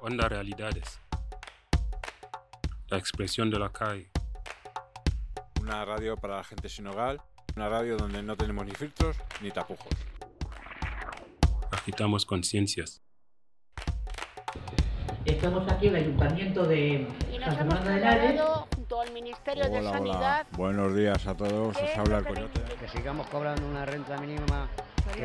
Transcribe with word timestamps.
Onda 0.00 0.28
Realidades. 0.28 1.00
La 2.88 2.98
expresión 2.98 3.50
de 3.50 3.58
la 3.58 3.70
calle. 3.70 4.10
Una 5.60 5.84
radio 5.84 6.16
para 6.16 6.36
la 6.36 6.44
gente 6.44 6.68
sin 6.68 6.86
hogar. 6.86 7.18
Una 7.56 7.68
radio 7.68 7.96
donde 7.96 8.22
no 8.22 8.36
tenemos 8.36 8.64
ni 8.64 8.72
filtros 8.72 9.16
ni 9.40 9.50
tapujos. 9.50 9.92
Agitamos 11.70 12.24
conciencias. 12.26 13.02
Estamos 15.24 15.70
aquí 15.70 15.88
en 15.88 15.96
el 15.96 16.02
Ayuntamiento 16.04 16.64
de 16.64 17.06
y 17.32 17.38
nos 17.38 17.54
San 17.54 17.70
hemos 17.70 18.68
junto 18.74 19.00
al 19.00 19.12
Ministerio 19.12 19.68
de 19.68 19.82
Sanidad. 19.82 20.46
hola. 20.48 20.56
Buenos 20.56 20.96
días 20.96 21.26
a 21.26 21.36
todos. 21.36 21.76
Os 21.76 21.82
Eh, 21.82 21.94
habla 21.96 22.18
el 22.18 22.24
coyote. 22.26 22.62
que 22.80 22.88
sigamos 22.88 23.26
cobrando 23.28 23.66
una 23.66 23.84
renta 23.84 24.16
mínima. 24.18 24.68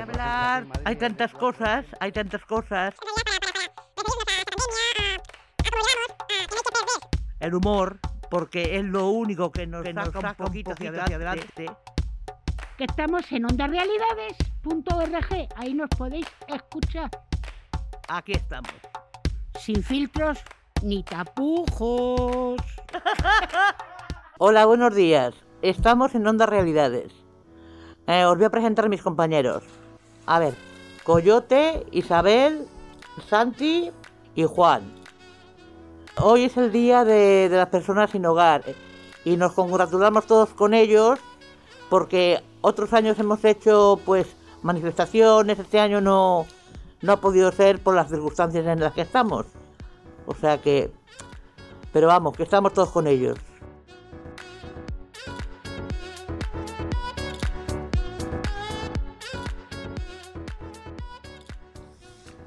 Hablar. 0.02 0.66
Hay 0.84 0.96
tantas 0.96 1.32
cosas, 1.32 1.86
hay 2.00 2.12
tantas 2.12 2.44
cosas. 2.46 2.94
El 7.46 7.54
humor, 7.54 8.00
porque 8.32 8.76
es 8.76 8.84
lo 8.84 9.10
único 9.10 9.52
que 9.52 9.68
nos, 9.68 9.86
saca, 9.86 10.36
un 10.40 10.46
poquito 10.48 10.72
hacia 10.72 10.90
adelante. 10.90 11.68
que 12.76 12.86
estamos 12.86 13.32
en 13.32 13.46
ondarealidades.org. 13.46 15.48
Ahí 15.56 15.76
nos 15.76 15.90
podéis 15.90 16.26
escuchar 16.48 17.12
Aquí 18.08 18.32
estamos. 18.32 18.74
sin 19.60 19.84
filtros 19.84 20.40
ni 20.82 21.04
tapujos. 21.04 22.60
Hola, 24.40 24.66
buenos 24.66 24.96
días. 24.96 25.36
Estamos 25.62 26.16
en 26.16 26.26
Onda 26.26 26.48
Realidades. 26.48 27.14
Eh, 28.08 28.26
os 28.26 28.38
voy 28.38 28.46
a 28.46 28.50
presentar 28.50 28.86
a 28.86 28.90
mis 28.90 29.04
compañeros. 29.04 29.62
A 30.26 30.40
ver, 30.40 30.56
Coyote, 31.04 31.86
Isabel, 31.92 32.66
Santi 33.30 33.92
y 34.34 34.46
Juan. 34.46 35.05
Hoy 36.18 36.46
es 36.46 36.56
el 36.58 36.72
día 36.72 37.04
de, 37.04 37.50
de 37.50 37.58
las 37.58 37.68
personas 37.68 38.12
sin 38.12 38.26
hogar 38.26 38.64
y 39.26 39.36
nos 39.38 39.54
congratulamos 39.54 40.26
todos 40.26 40.50
con 40.50 40.74
ellos 40.74 41.20
porque 41.90 42.42
otros 42.62 42.94
años 42.94 43.20
hemos 43.20 43.44
hecho 43.44 44.00
pues 44.06 44.28
manifestaciones, 44.64 45.60
este 45.60 45.80
año 45.80 46.02
no, 46.02 46.46
no 47.02 47.12
ha 47.12 47.22
podido 47.22 47.52
ser 47.52 47.80
por 47.84 47.96
las 47.96 48.10
circunstancias 48.10 48.66
en 48.66 48.80
las 48.80 48.94
que 48.94 49.02
estamos. 49.02 49.46
O 50.26 50.34
sea 50.34 50.58
que... 50.58 50.92
Pero 51.94 52.08
vamos, 52.08 52.36
que 52.36 52.44
estamos 52.44 52.74
todos 52.74 52.90
con 52.90 53.08
ellos. 53.08 53.38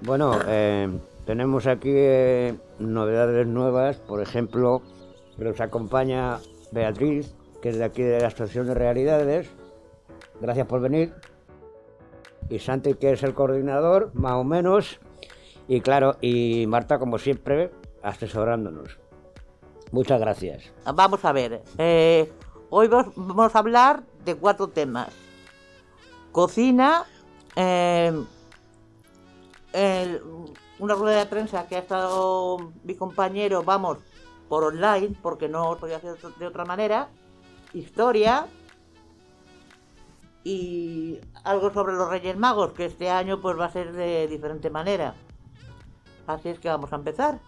Bueno, 0.02 0.38
eh, 0.46 0.88
tenemos 1.24 1.66
aquí 1.66 1.92
eh, 1.92 2.54
novedades 2.78 3.46
nuevas. 3.46 3.96
Por 3.96 4.20
ejemplo, 4.22 4.82
nos 5.36 5.60
acompaña 5.60 6.38
Beatriz, 6.72 7.34
que 7.62 7.70
es 7.70 7.78
de 7.78 7.84
aquí 7.84 8.02
de 8.02 8.20
la 8.20 8.28
Asociación 8.28 8.66
de 8.66 8.74
Realidades. 8.74 9.50
Gracias 10.40 10.66
por 10.66 10.80
venir. 10.80 11.14
Y 12.48 12.58
Santi, 12.58 12.94
que 12.94 13.12
es 13.12 13.22
el 13.22 13.34
coordinador, 13.34 14.10
más 14.14 14.32
o 14.34 14.44
menos. 14.44 15.00
Y 15.66 15.80
claro, 15.80 16.16
y 16.20 16.66
Marta, 16.66 16.98
como 16.98 17.18
siempre, 17.18 17.70
asesorándonos. 18.02 18.98
Muchas 19.90 20.20
gracias. 20.20 20.72
Vamos 20.94 21.24
a 21.24 21.32
ver. 21.32 21.62
eh, 21.78 22.30
hoy 22.70 22.88
vamos 22.88 23.54
a 23.54 23.58
hablar 23.58 24.02
de 24.24 24.34
cuatro 24.34 24.68
temas. 24.68 25.08
Cocina, 26.32 27.04
eh, 27.56 28.12
el- 29.72 30.22
una 30.78 30.94
rueda 30.94 31.18
de 31.18 31.26
prensa 31.26 31.66
que 31.66 31.76
ha 31.76 31.80
estado 31.80 32.72
mi 32.84 32.94
compañero, 32.94 33.62
vamos, 33.62 33.98
por 34.48 34.64
online, 34.64 35.16
porque 35.22 35.48
no 35.48 35.76
podía 35.76 35.96
hacer 35.96 36.16
de 36.38 36.46
otra 36.46 36.64
manera. 36.64 37.08
Historia. 37.72 38.46
Y 40.44 41.20
algo 41.44 41.72
sobre 41.72 41.94
los 41.94 42.08
Reyes 42.08 42.36
Magos, 42.36 42.72
que 42.72 42.86
este 42.86 43.10
año 43.10 43.40
pues 43.40 43.58
va 43.58 43.66
a 43.66 43.72
ser 43.72 43.92
de 43.92 44.26
diferente 44.28 44.70
manera. 44.70 45.14
Así 46.26 46.48
es 46.48 46.58
que 46.58 46.68
vamos 46.68 46.92
a 46.92 46.96
empezar. 46.96 47.40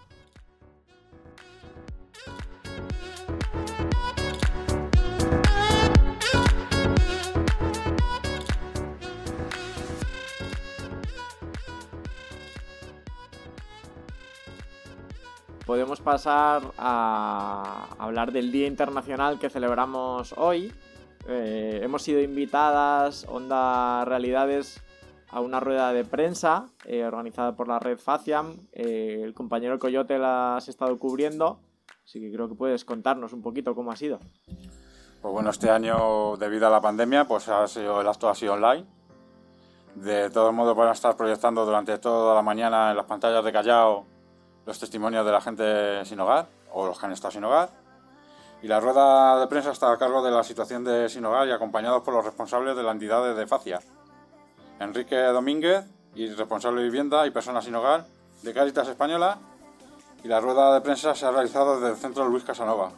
Podemos 15.70 16.00
pasar 16.00 16.62
a 16.78 17.86
hablar 17.96 18.32
del 18.32 18.50
Día 18.50 18.66
Internacional 18.66 19.38
que 19.38 19.48
celebramos 19.48 20.34
hoy. 20.36 20.72
Eh, 21.28 21.78
hemos 21.84 22.02
sido 22.02 22.20
invitadas, 22.20 23.24
Onda 23.28 24.04
Realidades, 24.04 24.82
a 25.28 25.38
una 25.38 25.60
rueda 25.60 25.92
de 25.92 26.04
prensa 26.04 26.66
eh, 26.86 27.04
organizada 27.04 27.54
por 27.54 27.68
la 27.68 27.78
red 27.78 27.98
Faciam. 27.98 28.66
Eh, 28.72 29.20
el 29.22 29.32
compañero 29.32 29.78
Coyote 29.78 30.18
la 30.18 30.56
has 30.56 30.68
estado 30.68 30.98
cubriendo, 30.98 31.60
así 32.04 32.18
que 32.18 32.32
creo 32.32 32.48
que 32.48 32.56
puedes 32.56 32.84
contarnos 32.84 33.32
un 33.32 33.40
poquito 33.40 33.72
cómo 33.76 33.92
ha 33.92 33.96
sido. 33.96 34.18
Pues 35.22 35.32
bueno, 35.32 35.50
este 35.50 35.70
año, 35.70 36.36
debido 36.36 36.66
a 36.66 36.70
la 36.70 36.80
pandemia, 36.80 37.28
pues 37.28 37.48
ha 37.48 37.68
sido, 37.68 38.00
el 38.00 38.08
acto 38.08 38.28
ha 38.28 38.34
sido 38.34 38.54
online. 38.54 38.86
De 39.94 40.30
todos 40.30 40.52
modos, 40.52 40.76
van 40.76 40.88
a 40.88 40.92
estar 40.94 41.16
proyectando 41.16 41.64
durante 41.64 41.96
toda 41.98 42.34
la 42.34 42.42
mañana 42.42 42.90
en 42.90 42.96
las 42.96 43.06
pantallas 43.06 43.44
de 43.44 43.52
Callao 43.52 44.19
los 44.70 44.78
testimonios 44.78 45.26
de 45.26 45.32
la 45.32 45.40
gente 45.40 46.04
sin 46.04 46.20
hogar 46.20 46.46
o 46.72 46.86
los 46.86 46.96
que 46.96 47.04
han 47.04 47.10
estado 47.10 47.32
sin 47.32 47.42
hogar. 47.42 47.70
Y 48.62 48.68
la 48.68 48.78
rueda 48.78 49.40
de 49.40 49.48
prensa 49.48 49.72
está 49.72 49.90
a 49.90 49.98
cargo 49.98 50.22
de 50.22 50.30
la 50.30 50.44
situación 50.44 50.84
de 50.84 51.08
sin 51.08 51.24
hogar 51.24 51.48
y 51.48 51.50
acompañados 51.50 52.04
por 52.04 52.14
los 52.14 52.24
responsables 52.24 52.76
de 52.76 52.84
la 52.84 52.92
entidad 52.92 53.34
de 53.34 53.46
Facia. 53.48 53.80
Enrique 54.78 55.16
Domínguez, 55.16 55.84
y 56.14 56.28
responsable 56.28 56.82
de 56.82 56.86
vivienda 56.86 57.26
y 57.26 57.32
personas 57.32 57.64
sin 57.64 57.74
hogar 57.74 58.04
de 58.42 58.54
Cáritas 58.54 58.86
Española. 58.86 59.38
Y 60.22 60.28
la 60.28 60.38
rueda 60.38 60.72
de 60.72 60.80
prensa 60.82 61.16
se 61.16 61.26
ha 61.26 61.32
realizado 61.32 61.80
desde 61.80 61.94
el 61.94 61.96
centro 61.96 62.28
Luis 62.28 62.44
Casanova. 62.44 62.92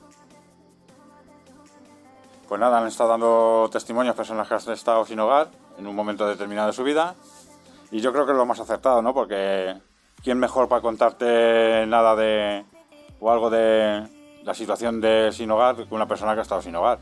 Pues 2.49 2.61
nada, 2.61 2.81
han 2.81 2.87
estado 2.87 3.09
dando 3.09 3.71
testimonios 3.73 4.15
personas 4.15 4.47
que 4.47 4.55
han 4.55 4.75
estado 4.75 5.07
sin 5.07 5.19
hogar 5.21 5.49
en 5.79 5.87
un 5.87 5.97
momento 5.97 6.27
determinado 6.27 6.67
de 6.67 6.75
su 6.75 6.85
vida. 6.85 7.15
Y 7.91 8.01
yo 8.01 8.13
creo 8.13 8.27
que 8.27 8.33
es 8.33 8.37
lo 8.37 8.45
más 8.45 8.61
acertado, 8.61 9.01
¿no? 9.01 9.15
Porque 9.15 9.81
¿quién 10.23 10.39
mejor 10.39 10.69
para 10.69 10.83
contarte 10.83 11.85
nada 11.87 12.17
de. 12.17 12.65
o 13.21 13.31
algo 13.31 13.51
de 13.51 14.07
la 14.45 14.55
situación 14.55 15.01
de 15.01 15.31
sin 15.33 15.51
hogar 15.51 15.77
que 15.77 15.95
una 15.95 16.07
persona 16.07 16.35
que 16.35 16.41
ha 16.41 16.43
estado 16.43 16.63
sin 16.63 16.75
hogar? 16.77 16.99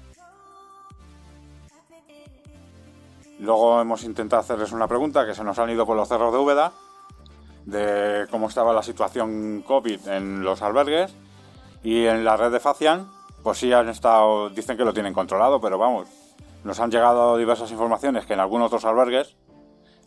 Luego 3.38 3.80
hemos 3.80 4.04
intentado 4.04 4.40
hacerles 4.40 4.72
una 4.72 4.86
pregunta 4.86 5.24
que 5.24 5.34
se 5.34 5.44
nos 5.44 5.58
han 5.58 5.70
ido 5.70 5.86
por 5.86 5.96
los 5.96 6.08
cerros 6.08 6.32
de 6.32 6.38
Úbeda 6.38 6.72
de 7.64 8.26
cómo 8.30 8.48
estaba 8.48 8.72
la 8.72 8.82
situación 8.82 9.62
COVID 9.66 10.08
en 10.08 10.42
los 10.42 10.62
albergues 10.62 11.14
y 11.82 12.04
en 12.04 12.24
la 12.24 12.36
red 12.36 12.52
de 12.52 12.60
Facian, 12.60 13.10
pues 13.42 13.58
sí 13.58 13.72
han 13.72 13.88
estado, 13.88 14.50
dicen 14.50 14.76
que 14.76 14.84
lo 14.84 14.92
tienen 14.92 15.14
controlado, 15.14 15.60
pero 15.60 15.78
vamos, 15.78 16.08
nos 16.64 16.78
han 16.80 16.90
llegado 16.90 17.36
diversas 17.36 17.70
informaciones 17.70 18.26
que 18.26 18.34
en 18.34 18.40
algunos 18.40 18.66
otros 18.66 18.84
albergues 18.84 19.36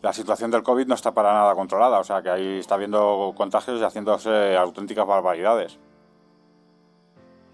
la 0.04 0.12
situación 0.12 0.50
del 0.50 0.62
COVID 0.62 0.86
no 0.86 0.94
está 0.94 1.12
para 1.12 1.32
nada 1.32 1.54
controlada, 1.54 1.98
o 1.98 2.04
sea 2.04 2.20
que 2.20 2.28
ahí 2.28 2.58
está 2.58 2.74
habiendo 2.74 3.32
contagios 3.34 3.80
y 3.80 3.84
haciéndose 3.84 4.54
auténticas 4.54 5.06
barbaridades. 5.06 5.78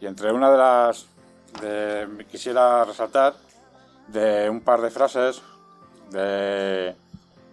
Y 0.00 0.06
entre 0.06 0.32
una 0.32 0.50
de 0.50 0.58
las, 0.58 1.06
de- 1.60 2.26
quisiera 2.28 2.84
resaltar 2.84 3.34
de 4.08 4.50
un 4.50 4.62
par 4.62 4.80
de 4.80 4.90
frases 4.90 5.40
de- 6.10 6.96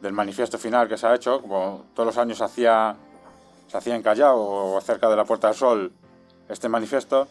del 0.01 0.13
manifiesto 0.13 0.57
final 0.57 0.87
que 0.87 0.97
se 0.97 1.05
ha 1.05 1.13
hecho, 1.13 1.41
como 1.43 1.83
todos 1.93 2.07
los 2.07 2.17
años 2.17 2.39
se 2.39 2.45
hacía, 2.45 2.95
se 3.67 3.77
hacía 3.77 3.95
en 3.95 4.01
Callao 4.01 4.39
o 4.75 4.81
cerca 4.81 5.07
de 5.09 5.15
la 5.15 5.25
Puerta 5.25 5.47
del 5.49 5.55
Sol 5.55 5.91
este 6.49 6.69
manifiesto. 6.69 7.27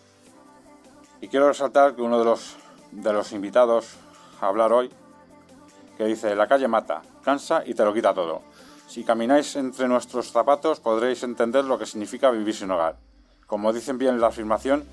Y 1.21 1.27
quiero 1.27 1.49
resaltar 1.49 1.97
que 1.97 2.03
uno 2.03 2.21
de 2.21 2.27
los, 2.27 2.57
de 2.93 3.13
los 3.13 3.33
invitados 3.33 3.97
a 4.41 4.47
hablar 4.47 4.73
hoy, 4.73 4.89
que 5.97 6.05
dice, 6.05 6.37
la 6.37 6.47
calle 6.47 6.69
mata, 6.69 7.03
cansa 7.27 7.65
y 7.67 7.75
te 7.75 7.85
lo 7.85 7.93
quita 7.93 8.15
todo. 8.15 8.43
Si 8.87 9.03
camináis 9.03 9.57
entre 9.57 9.89
nuestros 9.89 10.31
zapatos 10.31 10.79
podréis 10.79 11.25
entender 11.25 11.65
lo 11.65 11.77
que 11.77 11.85
significa 11.85 12.31
vivir 12.31 12.55
sin 12.55 12.71
hogar. 12.71 12.95
Como 13.49 13.73
dicen 13.73 13.99
bien 13.99 14.21
la 14.21 14.29
afirmación 14.29 14.85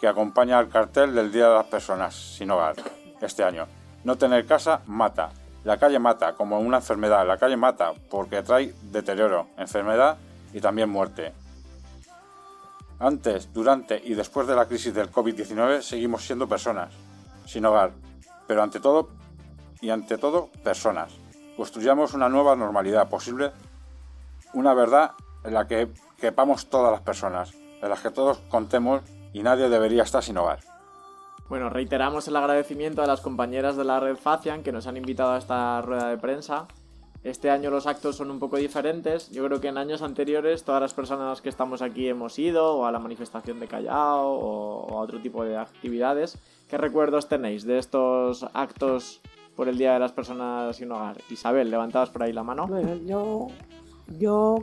que 0.00 0.08
acompaña 0.08 0.58
al 0.58 0.70
cartel 0.70 1.14
del 1.14 1.30
Día 1.30 1.48
de 1.48 1.54
las 1.54 1.66
Personas 1.66 2.14
sin 2.14 2.50
hogar 2.50 2.76
este 3.20 3.44
año. 3.44 3.66
No 4.04 4.16
tener 4.16 4.46
casa 4.46 4.80
mata. 4.86 5.32
La 5.64 5.76
calle 5.76 5.98
mata 5.98 6.32
como 6.32 6.58
una 6.60 6.78
enfermedad. 6.78 7.26
La 7.26 7.36
calle 7.36 7.58
mata 7.58 7.92
porque 8.10 8.42
trae 8.42 8.74
deterioro, 8.90 9.48
enfermedad 9.58 10.16
y 10.54 10.60
también 10.62 10.88
muerte. 10.88 11.34
Antes, 13.00 13.52
durante 13.52 14.00
y 14.02 14.14
después 14.14 14.46
de 14.46 14.56
la 14.56 14.64
crisis 14.66 14.94
del 14.94 15.12
COVID-19 15.12 15.82
seguimos 15.82 16.24
siendo 16.24 16.48
personas, 16.48 16.94
sin 17.44 17.66
hogar, 17.66 17.92
pero 18.46 18.62
ante 18.62 18.80
todo 18.80 19.10
y 19.82 19.90
ante 19.90 20.16
todo 20.16 20.48
personas. 20.64 21.21
Construyamos 21.56 22.14
una 22.14 22.28
nueva 22.28 22.56
normalidad 22.56 23.08
posible, 23.08 23.52
una 24.54 24.74
verdad 24.74 25.12
en 25.44 25.54
la 25.54 25.66
que 25.66 25.88
quepamos 26.18 26.66
todas 26.70 26.92
las 26.92 27.00
personas, 27.00 27.54
en 27.82 27.88
las 27.88 28.00
que 28.00 28.10
todos 28.10 28.38
contemos 28.48 29.02
y 29.32 29.42
nadie 29.42 29.68
debería 29.68 30.02
estar 30.02 30.22
sin 30.22 30.38
hogar. 30.38 30.60
Bueno, 31.48 31.68
reiteramos 31.68 32.28
el 32.28 32.36
agradecimiento 32.36 33.02
a 33.02 33.06
las 33.06 33.20
compañeras 33.20 33.76
de 33.76 33.84
la 33.84 34.00
red 34.00 34.16
Facian 34.16 34.62
que 34.62 34.72
nos 34.72 34.86
han 34.86 34.96
invitado 34.96 35.32
a 35.32 35.38
esta 35.38 35.82
rueda 35.82 36.08
de 36.08 36.16
prensa. 36.16 36.66
Este 37.24 37.50
año 37.50 37.70
los 37.70 37.86
actos 37.86 38.16
son 38.16 38.30
un 38.30 38.40
poco 38.40 38.56
diferentes. 38.56 39.30
Yo 39.30 39.44
creo 39.44 39.60
que 39.60 39.68
en 39.68 39.78
años 39.78 40.02
anteriores 40.02 40.64
todas 40.64 40.80
las 40.80 40.94
personas 40.94 41.40
que 41.40 41.48
estamos 41.48 41.80
aquí 41.82 42.08
hemos 42.08 42.38
ido 42.38 42.84
a 42.84 42.90
la 42.90 42.98
manifestación 42.98 43.60
de 43.60 43.68
Callao 43.68 44.28
o, 44.28 44.98
a 44.98 45.02
otro 45.02 45.20
tipo 45.20 45.44
de 45.44 45.56
actividades. 45.56 46.38
¿Qué 46.68 46.78
recuerdos 46.78 47.28
tenéis 47.28 47.64
de 47.64 47.78
estos 47.78 48.44
actos 48.54 49.20
por 49.56 49.68
el 49.68 49.78
Día 49.78 49.94
de 49.94 49.98
las 49.98 50.12
Personas 50.12 50.76
sin 50.76 50.90
Hogar? 50.90 51.18
Isabel, 51.30 51.70
levantadas 51.70 52.10
por 52.10 52.22
ahí 52.22 52.32
la 52.32 52.42
mano. 52.42 52.66
Bueno, 52.66 52.96
yo, 53.06 53.48
yo, 54.18 54.62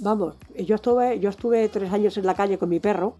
vamos, 0.00 0.36
yo 0.56 0.74
estuve, 0.74 1.18
yo 1.20 1.30
estuve 1.30 1.68
tres 1.68 1.92
años 1.92 2.16
en 2.16 2.26
la 2.26 2.34
calle 2.34 2.58
con 2.58 2.68
mi 2.68 2.80
perro 2.80 3.16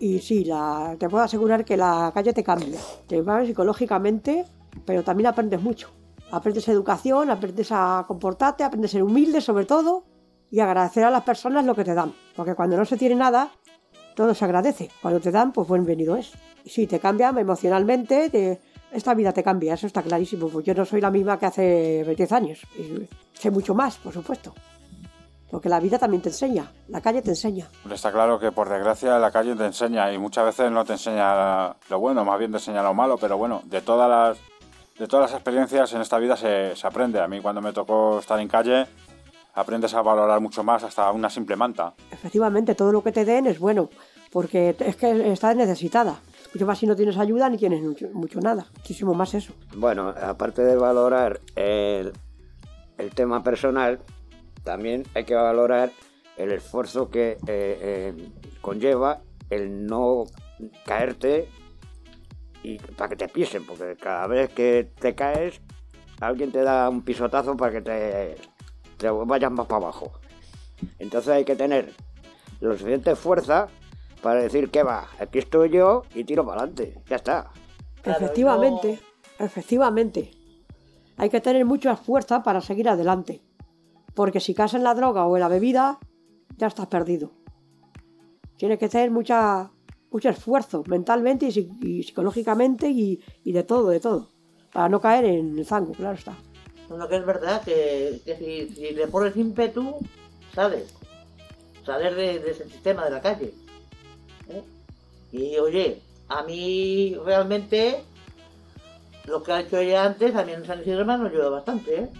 y 0.00 0.18
sí, 0.20 0.44
la, 0.44 0.96
te 0.98 1.10
puedo 1.10 1.22
asegurar 1.22 1.64
que 1.64 1.76
la 1.76 2.10
calle 2.14 2.32
te 2.32 2.42
cambia. 2.42 2.80
Te 3.06 3.20
va 3.20 3.44
psicológicamente, 3.44 4.46
pero 4.86 5.04
también 5.04 5.26
aprendes 5.26 5.60
mucho. 5.60 5.90
Aprendes 6.30 6.66
educación, 6.68 7.28
aprendes 7.28 7.68
a 7.70 8.06
comportarte, 8.08 8.64
aprendes 8.64 8.92
a 8.92 8.92
ser 8.92 9.02
humilde 9.02 9.42
sobre 9.42 9.66
todo 9.66 10.04
y 10.50 10.60
agradecer 10.60 11.04
a 11.04 11.10
las 11.10 11.22
personas 11.22 11.66
lo 11.66 11.74
que 11.74 11.84
te 11.84 11.92
dan. 11.92 12.14
Porque 12.34 12.54
cuando 12.54 12.78
no 12.78 12.86
se 12.86 12.96
tiene 12.96 13.14
nada, 13.14 13.50
todo 14.16 14.34
se 14.34 14.44
agradece. 14.44 14.90
Cuando 15.02 15.20
te 15.20 15.30
dan, 15.30 15.52
pues 15.52 15.68
bienvenido 15.68 16.16
es. 16.16 16.32
Y 16.64 16.70
sí, 16.70 16.86
te 16.86 16.98
cambia 16.98 17.28
emocionalmente, 17.36 18.30
esta 18.92 19.14
vida 19.14 19.32
te 19.32 19.42
cambia, 19.42 19.74
eso 19.74 19.86
está 19.86 20.02
clarísimo. 20.02 20.48
Pues 20.48 20.64
yo 20.64 20.74
no 20.74 20.84
soy 20.84 21.00
la 21.00 21.10
misma 21.10 21.38
que 21.38 21.46
hace 21.46 22.04
20 22.04 22.34
años. 22.34 22.60
Y 22.78 23.08
sé 23.32 23.50
mucho 23.50 23.74
más, 23.74 23.96
por 23.98 24.12
supuesto. 24.12 24.54
Porque 25.50 25.68
la 25.68 25.80
vida 25.80 25.98
también 25.98 26.22
te 26.22 26.28
enseña, 26.28 26.70
la 26.88 27.00
calle 27.00 27.22
te 27.22 27.30
enseña. 27.30 27.68
Está 27.90 28.12
claro 28.12 28.38
que 28.38 28.52
por 28.52 28.68
desgracia 28.68 29.18
la 29.18 29.32
calle 29.32 29.56
te 29.56 29.66
enseña 29.66 30.12
y 30.12 30.18
muchas 30.18 30.44
veces 30.44 30.70
no 30.70 30.84
te 30.84 30.92
enseña 30.92 31.74
lo 31.88 31.98
bueno, 31.98 32.24
más 32.24 32.38
bien 32.38 32.52
te 32.52 32.58
enseña 32.58 32.82
lo 32.84 32.94
malo, 32.94 33.18
pero 33.18 33.36
bueno, 33.36 33.60
de 33.64 33.80
todas 33.80 34.08
las, 34.08 34.38
de 34.96 35.08
todas 35.08 35.28
las 35.28 35.34
experiencias 35.34 35.92
en 35.92 36.02
esta 36.02 36.18
vida 36.18 36.36
se, 36.36 36.76
se 36.76 36.86
aprende. 36.86 37.20
A 37.20 37.26
mí 37.26 37.40
cuando 37.40 37.60
me 37.60 37.72
tocó 37.72 38.20
estar 38.20 38.38
en 38.38 38.46
calle 38.46 38.86
aprendes 39.54 39.92
a 39.94 40.02
valorar 40.02 40.40
mucho 40.40 40.62
más 40.62 40.84
hasta 40.84 41.10
una 41.10 41.28
simple 41.28 41.56
manta. 41.56 41.94
Efectivamente, 42.12 42.76
todo 42.76 42.92
lo 42.92 43.02
que 43.02 43.10
te 43.10 43.24
den 43.24 43.48
es 43.48 43.58
bueno, 43.58 43.90
porque 44.30 44.76
es 44.78 44.94
que 44.94 45.32
estás 45.32 45.56
necesitada. 45.56 46.20
Mucho 46.52 46.66
más 46.66 46.78
si 46.78 46.86
no 46.86 46.96
tienes 46.96 47.16
ayuda 47.16 47.48
ni 47.48 47.56
tienes 47.56 47.80
mucho, 47.82 48.40
nada, 48.40 48.66
muchísimo 48.76 49.14
más 49.14 49.34
eso. 49.34 49.52
Bueno, 49.76 50.08
aparte 50.08 50.62
de 50.62 50.76
valorar 50.76 51.40
el, 51.54 52.12
el 52.98 53.10
tema 53.14 53.42
personal, 53.42 54.00
también 54.64 55.04
hay 55.14 55.24
que 55.24 55.34
valorar 55.34 55.92
el 56.36 56.52
esfuerzo 56.52 57.10
que 57.10 57.32
eh, 57.32 57.38
eh, 57.46 58.32
conlleva 58.60 59.20
el 59.48 59.86
no 59.86 60.24
caerte 60.84 61.48
y 62.62 62.78
para 62.78 63.08
que 63.10 63.16
te 63.16 63.28
pisen, 63.28 63.64
porque 63.66 63.96
cada 63.96 64.26
vez 64.26 64.50
que 64.50 64.90
te 64.98 65.14
caes, 65.14 65.60
alguien 66.20 66.52
te 66.52 66.62
da 66.62 66.88
un 66.88 67.02
pisotazo 67.02 67.56
para 67.56 67.72
que 67.72 67.80
te, 67.80 68.36
te 68.96 69.10
vayas 69.10 69.52
más 69.52 69.66
para 69.66 69.84
abajo. 69.84 70.12
Entonces 70.98 71.30
hay 71.30 71.44
que 71.44 71.56
tener 71.56 71.92
lo 72.60 72.72
suficiente 72.72 73.16
fuerza 73.16 73.68
para 74.22 74.42
decir 74.42 74.70
que 74.70 74.82
va, 74.82 75.08
aquí 75.18 75.38
estoy 75.38 75.70
yo 75.70 76.02
y 76.14 76.24
tiro 76.24 76.44
para 76.46 76.62
adelante, 76.62 77.02
ya 77.08 77.16
está. 77.16 77.50
efectivamente, 78.04 79.00
efectivamente. 79.38 80.30
Hay 81.16 81.28
que 81.28 81.40
tener 81.40 81.66
mucha 81.66 81.96
fuerza 81.96 82.42
para 82.42 82.62
seguir 82.62 82.88
adelante. 82.88 83.42
Porque 84.14 84.40
si 84.40 84.54
caes 84.54 84.74
en 84.74 84.84
la 84.84 84.94
droga 84.94 85.26
o 85.26 85.36
en 85.36 85.40
la 85.40 85.48
bebida, 85.48 85.98
ya 86.56 86.66
estás 86.66 86.86
perdido. 86.86 87.30
Tiene 88.56 88.78
que 88.78 88.88
tener 88.88 89.10
mucha, 89.10 89.70
mucho 90.10 90.28
esfuerzo 90.28 90.82
mentalmente 90.86 91.46
y, 91.46 92.02
psicológicamente 92.02 92.88
y, 92.88 93.20
de 93.44 93.62
todo, 93.62 93.90
de 93.90 94.00
todo. 94.00 94.28
Para 94.72 94.88
no 94.88 95.00
caer 95.00 95.24
en 95.26 95.58
el 95.58 95.66
zango, 95.66 95.92
claro 95.92 96.14
está. 96.14 96.36
Lo 96.88 97.08
que 97.08 97.16
es 97.16 97.26
verdad, 97.26 97.62
que, 97.62 98.20
si, 98.38 98.94
le 98.94 99.06
pones 99.06 99.36
ímpetu, 99.36 99.96
sales. 100.54 100.94
Sales 101.84 102.16
de, 102.16 102.50
ese 102.50 102.68
sistema 102.68 103.04
de 103.04 103.10
la 103.10 103.20
calle. 103.20 103.54
Y 105.32 105.56
oye, 105.58 106.02
a 106.28 106.42
mí 106.42 107.16
realmente 107.24 108.04
lo 109.24 109.42
que 109.42 109.52
ha 109.52 109.60
hecho 109.60 109.78
ella 109.78 110.04
antes, 110.04 110.34
a 110.34 110.44
mí 110.44 110.52
en 110.52 110.66
San 110.66 110.80
Isidro 110.80 111.10
ha 111.10 111.14
ayudado 111.14 111.52
bastante, 111.52 111.94
¿eh? 111.94 112.10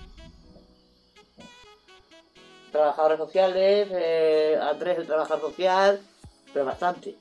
trabajadores 2.70 3.18
sociales, 3.18 3.88
eh, 3.90 4.58
Andrés 4.60 4.98
el 4.98 5.06
trabajador 5.06 5.50
social, 5.50 6.00
pero 6.52 6.64
bastante. 6.64 7.16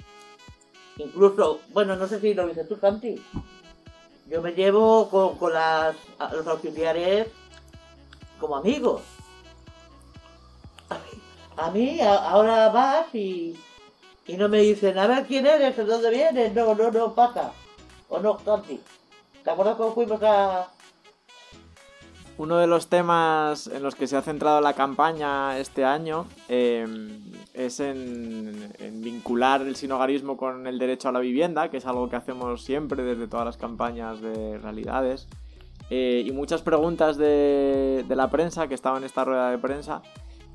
Incluso, 0.97 1.61
bueno, 1.69 1.95
no 1.95 2.07
sé 2.07 2.19
si 2.19 2.33
lo 2.33 2.47
dices 2.47 2.67
tú, 2.67 2.75
Santi. 2.75 3.21
Yo 4.27 4.41
me 4.41 4.51
llevo 4.51 5.09
con, 5.09 5.53
las, 5.53 5.95
los 6.33 6.45
auxiliares 6.45 7.27
como 8.39 8.57
amigos. 8.57 9.01
A 11.57 11.71
mí, 11.71 11.99
ahora 12.01 12.69
vas 12.69 13.13
y, 13.13 13.57
y 14.29 14.37
no 14.37 14.47
me 14.47 14.59
dicen, 14.59 14.95
a 14.99 15.07
ver 15.07 15.25
quién 15.25 15.47
eres, 15.47 15.75
de 15.75 15.85
dónde 15.85 16.11
vienes. 16.11 16.53
No, 16.53 16.75
no, 16.75 16.91
no, 16.91 17.15
pasa. 17.15 17.51
O 18.09 18.19
no, 18.19 18.37
Santi. 18.45 18.79
¿Te 19.43 19.49
acuerdas 19.49 19.75
cómo 19.75 19.95
fuimos 19.95 20.21
a, 20.21 20.67
uno 22.37 22.57
de 22.57 22.67
los 22.67 22.87
temas 22.87 23.65
en 23.65 23.81
los 23.81 23.95
que 23.95 24.05
se 24.05 24.15
ha 24.15 24.21
centrado 24.21 24.61
la 24.61 24.73
campaña 24.73 25.57
este 25.57 25.83
año 25.83 26.27
em, 26.47 27.19
es 27.55 27.79
en, 27.79 28.71
vincular 29.01 29.61
el 29.61 29.75
sinogarismo 29.75 30.37
con 30.37 30.67
el 30.67 30.77
derecho 30.77 31.09
a 31.09 31.11
la 31.11 31.19
vivienda, 31.19 31.71
que 31.71 31.77
es 31.77 31.85
algo 31.87 32.07
que 32.07 32.15
hacemos 32.15 32.63
siempre 32.63 33.01
desde 33.01 33.27
todas 33.27 33.47
las 33.47 33.57
campañas 33.57 34.21
de 34.21 34.59
realidades. 34.59 35.27
Eh, 35.89 36.23
y 36.23 36.31
muchas 36.31 36.61
preguntas 36.61 37.17
de, 37.17 38.05
de 38.07 38.15
la 38.15 38.29
prensa 38.29 38.67
que 38.67 38.75
estaban 38.75 38.99
en 38.99 39.05
esta 39.07 39.25
rueda 39.25 39.49
de 39.49 39.57
prensa 39.57 40.03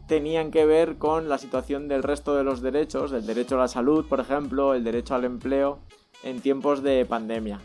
tenían 0.06 0.50
que 0.50 0.66
ver 0.66 0.96
con 0.96 1.28
la 1.28 1.38
situación 1.38 1.88
del 1.88 2.02
resto 2.02 2.34
de 2.34 2.44
los 2.44 2.60
derechos, 2.60 3.12
el 3.12 3.26
derecho 3.26 3.56
a 3.56 3.60
la 3.60 3.68
salud, 3.68 4.06
por 4.06 4.20
ejemplo, 4.20 4.74
el 4.74 4.84
derecho 4.84 5.14
al 5.14 5.24
empleo 5.24 5.78
en 6.22 6.40
tiempos 6.40 6.82
de 6.82 7.04
pandemia. 7.06 7.60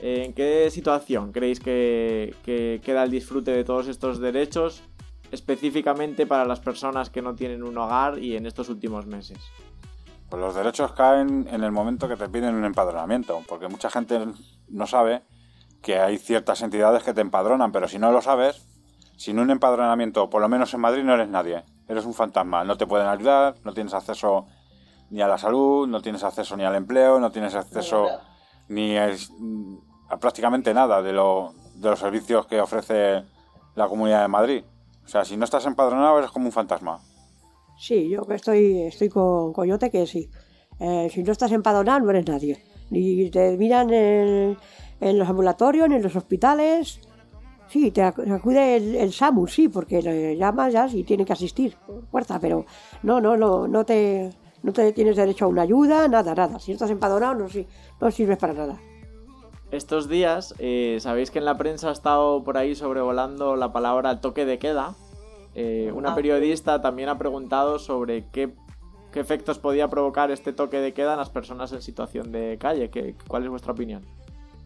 ¿En 0.00 0.32
qué 0.32 0.70
situación 0.70 1.32
creéis 1.32 1.60
que, 1.60 2.34
queda 2.44 3.02
el 3.02 3.10
disfrute 3.10 3.50
de 3.50 3.64
todos 3.64 3.88
estos 3.88 4.20
derechos 4.20 4.82
específicamente 5.32 6.26
para 6.26 6.44
las 6.44 6.60
personas 6.60 7.10
que 7.10 7.20
no 7.20 7.34
tienen 7.34 7.62
un 7.62 7.76
hogar 7.76 8.18
y 8.18 8.36
en 8.36 8.46
estos 8.46 8.68
últimos 8.68 9.06
meses? 9.06 9.38
Pues 10.30 10.40
los 10.40 10.54
derechos 10.54 10.92
caen 10.92 11.48
en 11.50 11.64
el 11.64 11.72
momento 11.72 12.06
que 12.06 12.16
te 12.16 12.28
piden 12.28 12.54
un 12.54 12.64
empadronamiento, 12.64 13.42
porque 13.48 13.68
mucha 13.68 13.90
gente 13.90 14.20
no 14.68 14.86
sabe 14.86 15.22
que 15.82 15.98
hay 15.98 16.18
ciertas 16.18 16.62
entidades 16.62 17.02
que 17.02 17.14
te 17.14 17.20
empadronan, 17.20 17.72
pero 17.72 17.88
si 17.88 17.98
no 17.98 18.12
lo 18.12 18.20
sabes, 18.20 18.66
sin 19.18 19.38
un 19.40 19.50
empadronamiento, 19.50 20.30
por 20.30 20.40
lo 20.40 20.48
menos 20.48 20.72
en 20.72 20.80
Madrid, 20.80 21.02
no 21.02 21.12
eres 21.12 21.28
nadie. 21.28 21.64
Eres 21.88 22.04
un 22.04 22.14
fantasma, 22.14 22.64
no 22.64 22.78
te 22.78 22.86
pueden 22.86 23.08
ayudar, 23.08 23.56
no 23.64 23.74
tienes 23.74 23.92
acceso 23.92 24.46
ni 25.10 25.20
a 25.20 25.26
la 25.26 25.38
salud, 25.38 25.88
no 25.88 26.00
tienes 26.00 26.22
acceso 26.22 26.56
ni 26.56 26.64
al 26.64 26.76
empleo, 26.76 27.18
no 27.18 27.32
tienes 27.32 27.54
acceso 27.54 28.06
ni 28.68 28.96
a, 28.96 29.10
prácticamente 30.20 30.72
nada 30.72 31.02
de, 31.02 31.12
lo, 31.12 31.52
de 31.74 31.90
los 31.90 31.98
servicios 31.98 32.46
que 32.46 32.60
ofrece 32.60 33.24
la 33.74 33.88
Comunidad 33.88 34.22
de 34.22 34.28
Madrid. 34.28 34.64
O 35.04 35.08
sea, 35.08 35.24
si 35.24 35.36
no 35.36 35.44
estás 35.44 35.66
empadronado 35.66 36.18
eres 36.18 36.30
como 36.30 36.46
un 36.46 36.52
fantasma. 36.52 37.00
Sí, 37.76 38.08
yo 38.08 38.22
estoy, 38.30 38.82
estoy 38.82 39.08
con 39.08 39.52
Coyote 39.52 39.90
que 39.90 40.06
sí. 40.06 40.30
Eh, 40.78 41.08
si 41.12 41.24
no 41.24 41.32
estás 41.32 41.50
empadronado 41.50 42.00
no 42.00 42.10
eres 42.10 42.26
nadie. 42.26 42.62
Ni 42.90 43.30
te 43.30 43.56
miran 43.56 43.90
en, 43.92 44.56
los 45.00 45.28
ambulatorios, 45.28 45.88
ni 45.88 45.96
en 45.96 46.02
los 46.02 46.14
hospitales. 46.14 47.00
Sí, 47.68 47.90
te 47.90 48.02
acude 48.02 48.76
el, 48.76 49.12
SAMU, 49.12 49.46
sí, 49.46 49.68
porque 49.68 50.00
le 50.00 50.36
llamas 50.36 50.72
ya 50.72 50.88
si 50.88 51.04
tiene 51.04 51.24
que 51.24 51.34
asistir, 51.34 51.76
fuerza, 52.10 52.40
pero 52.40 52.64
no, 53.02 53.20
no, 53.20 53.36
no, 53.36 53.68
no 53.68 53.84
te, 53.84 54.30
no 54.62 54.72
te 54.72 54.92
tienes 54.92 55.16
derecho 55.16 55.44
a 55.44 55.48
una 55.48 55.62
ayuda, 55.62 56.08
nada, 56.08 56.34
nada. 56.34 56.58
Si 56.58 56.70
no 56.70 56.76
estás 56.76 56.90
empadronado 56.90 57.34
no, 57.34 57.46
no 58.00 58.10
sirves 58.10 58.38
para 58.38 58.54
nada. 58.54 58.80
Estos 59.70 60.08
días, 60.08 60.54
eh, 60.58 60.96
sabéis 61.00 61.30
que 61.30 61.40
en 61.40 61.44
la 61.44 61.58
prensa 61.58 61.90
ha 61.90 61.92
estado 61.92 62.42
por 62.42 62.56
ahí 62.56 62.74
sobrevolando 62.74 63.54
la 63.54 63.70
palabra 63.70 64.20
toque 64.22 64.46
de 64.46 64.58
queda. 64.58 64.94
Eh, 65.54 65.92
una 65.94 66.12
ah. 66.12 66.14
periodista 66.14 66.80
también 66.80 67.10
ha 67.10 67.18
preguntado 67.18 67.78
sobre 67.78 68.24
qué, 68.30 68.54
efectos 69.14 69.58
podía 69.58 69.88
provocar 69.88 70.30
este 70.30 70.52
toque 70.52 70.78
de 70.78 70.94
queda 70.94 71.14
en 71.14 71.18
las 71.18 71.28
personas 71.28 71.72
en 71.72 71.82
situación 71.82 72.30
de 72.32 72.56
calle. 72.58 72.88
¿Qué, 72.88 73.14
¿Cuál 73.26 73.42
es 73.42 73.50
vuestra 73.50 73.72
opinión? 73.72 74.06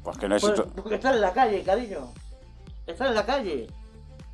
Pues 0.04 0.18
que 0.18 0.28
no 0.28 0.36
pues, 0.38 0.62
porque 0.76 0.96
están 0.96 1.14
en 1.14 1.20
la 1.20 1.32
calle, 1.32 1.62
cariño. 1.62 2.00
Están 2.86 3.08
en 3.08 3.14
la 3.14 3.26
calle. 3.26 3.66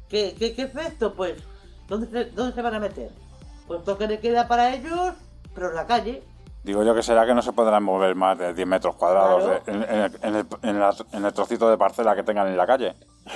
¿Qué, 0.09 0.35
qué, 0.39 0.55
qué 0.55 0.63
efecto, 0.63 1.15
pues? 1.15 1.43
¿Dónde 1.87 2.27
¿Dónde 2.27 2.55
se 2.55 2.63
van 2.63 2.75
a 2.75 2.81
meter? 2.81 3.11
Pues 3.67 3.85
toque 3.85 4.07
de 4.07 4.21
queda 4.21 4.49
para 4.49 4.75
ellos, 4.75 5.13
pero 5.55 5.69
en 5.71 5.77
la 5.77 5.87
calle. 5.87 6.23
Digo 6.65 6.83
yo 6.83 6.95
que 6.95 7.03
será 7.03 7.25
que 7.27 7.35
no 7.35 7.43
se 7.43 7.53
podrán 7.53 7.83
mover 7.83 8.15
más 8.15 8.39
de 8.39 8.53
10 8.53 8.67
metros 8.67 8.97
cuadrados 8.97 9.63
en, 9.67 9.83
el, 11.25 11.33
trocito 11.33 11.71
de 11.71 11.79
parcela 11.79 12.17
que 12.17 12.23
tengan 12.23 12.49
en 12.49 12.57
la 12.57 12.67
calle. 12.67 12.95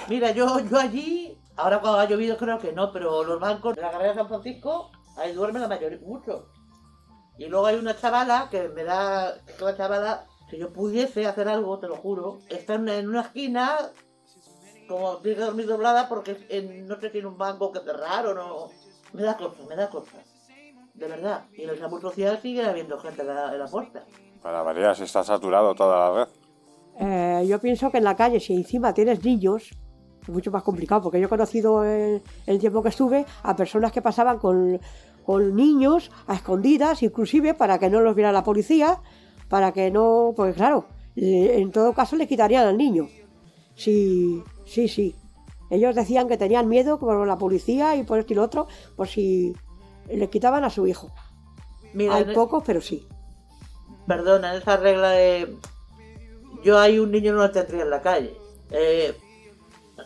Mira, 0.09 0.33
yo, 0.33 0.59
yo 0.61 0.78
allí, 0.78 1.38
ahora 1.57 1.81
cuando 1.81 2.00
ha 2.00 2.04
llovido 2.04 2.37
creo 2.37 2.59
que 2.59 2.73
no, 2.73 2.92
pero 2.92 3.23
los 3.23 3.38
bancos 3.38 3.76
de 3.76 3.83
la 3.83 3.90
carrera 3.90 4.11
de 4.11 4.19
San 4.19 4.28
Francisco 4.28 4.90
Ahí 5.16 5.33
duerme 5.33 5.61
la 5.61 5.69
mayoría, 5.69 5.99
mucho. 6.00 6.49
Y 7.38 7.47
luego 7.47 7.66
hay 7.66 7.76
una 7.76 7.97
chavala 7.97 8.49
que 8.50 8.69
me 8.69 8.85
da, 8.85 9.35
la 9.61 9.76
chavala, 9.76 10.26
si 10.50 10.59
yo 10.59 10.73
pudiese 10.73 11.26
hacer 11.26 11.49
algo, 11.49 11.78
te 11.78 11.88
lo 11.88 11.97
juro, 11.97 12.38
está 12.49 12.75
en 12.75 13.09
una 13.09 13.23
esquina, 13.23 13.76
como 14.89 15.19
tiene 15.19 15.39
que 15.39 15.45
dormir 15.45 15.67
doblada 15.67 16.09
porque 16.09 16.37
en- 16.49 16.87
no 16.87 16.97
sé 16.97 17.07
si 17.07 17.12
tiene 17.12 17.29
un 17.29 17.39
banco 17.39 17.73
que 17.73 17.81
cerrar 17.81 18.27
o 18.27 18.35
no. 18.35 18.69
Me 19.12 19.23
da 19.23 19.37
cosa, 19.37 19.57
me 19.69 19.77
da 19.77 19.89
cosa. 19.91 20.19
De 20.95 21.07
verdad. 21.09 21.45
Y 21.57 21.62
en 21.62 21.71
el 21.71 21.79
SAMUR 21.79 22.01
social 22.01 22.39
sigue 22.41 22.65
habiendo 22.65 22.99
gente 22.99 23.23
en 23.23 23.29
la, 23.29 23.53
en 23.53 23.59
la 23.59 23.67
puerta. 23.67 24.05
Para 24.43 24.62
variar, 24.62 24.95
si 24.97 25.05
está 25.05 25.23
saturado 25.25 25.75
toda 25.75 26.11
la 26.11 26.25
red. 26.25 26.33
Eh, 27.01 27.47
yo 27.47 27.59
pienso 27.61 27.91
que 27.91 27.99
en 27.99 28.05
la 28.05 28.17
calle, 28.17 28.41
si 28.41 28.55
encima 28.55 28.93
tienes 28.93 29.25
niños, 29.25 29.71
es 30.23 30.29
mucho 30.29 30.51
más 30.51 30.62
complicado, 30.62 31.03
porque 31.03 31.19
yo 31.21 31.27
he 31.27 31.29
conocido 31.31 31.85
en 31.85 32.23
el 32.47 32.59
tiempo 32.59 32.83
que 32.83 32.91
estuve 32.91 33.25
a 33.43 33.57
personas 33.57 33.91
que 33.93 34.03
pasaban 34.03 34.39
con, 34.39 34.79
con 35.25 35.57
niños 35.57 36.11
a 36.27 36.35
escondidas, 36.35 37.03
inclusive 37.03 37.55
para 37.55 37.79
que 37.79 37.89
no 37.89 38.01
los 38.01 38.15
viera 38.15 38.31
la 38.33 38.45
policía, 38.45 39.01
para 39.49 39.73
que 39.73 39.91
no, 39.91 40.33
porque 40.37 40.53
claro, 40.55 40.87
le- 41.15 41.59
en 41.61 41.73
todo 41.73 41.93
caso 41.95 42.17
le 42.17 42.27
quitarían 42.29 42.67
al 42.67 42.77
niño. 42.77 43.09
Sí, 43.75 44.43
sí, 44.64 44.88
sí. 44.88 45.16
Ellos 45.71 45.95
decían 45.95 46.28
que 46.28 46.37
tenían 46.37 46.69
miedo 46.69 46.99
por 46.99 47.26
la 47.26 47.38
policía 47.38 47.97
y 47.97 48.02
por 48.02 48.19
esto 48.19 48.35
y 48.35 48.37
lo 48.37 48.42
otro, 48.42 48.66
por 48.95 49.09
si 49.09 49.57
le 50.09 50.28
quitaban 50.28 50.64
a 50.64 50.71
su 50.71 50.87
hijo. 50.87 51.11
Mira, 51.95 52.16
Hay 52.16 52.35
pocos, 52.35 52.62
pero 52.66 52.81
sí. 52.81 53.07
Perdona, 54.07 54.54
esa 54.54 54.76
regla 54.76 55.11
de. 55.11 55.57
Yo 56.62 56.78
hay 56.78 56.99
un 56.99 57.11
niño 57.11 57.33
no 57.33 57.38
lo 57.38 57.50
tendría 57.50 57.83
en 57.83 57.90
la 57.90 58.02
calle. 58.02 58.37
Eh, 58.71 59.14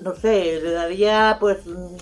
no 0.00 0.14
sé, 0.14 0.60
le 0.62 0.70
daría 0.70 1.36
pues 1.40 1.66
mm, 1.66 1.96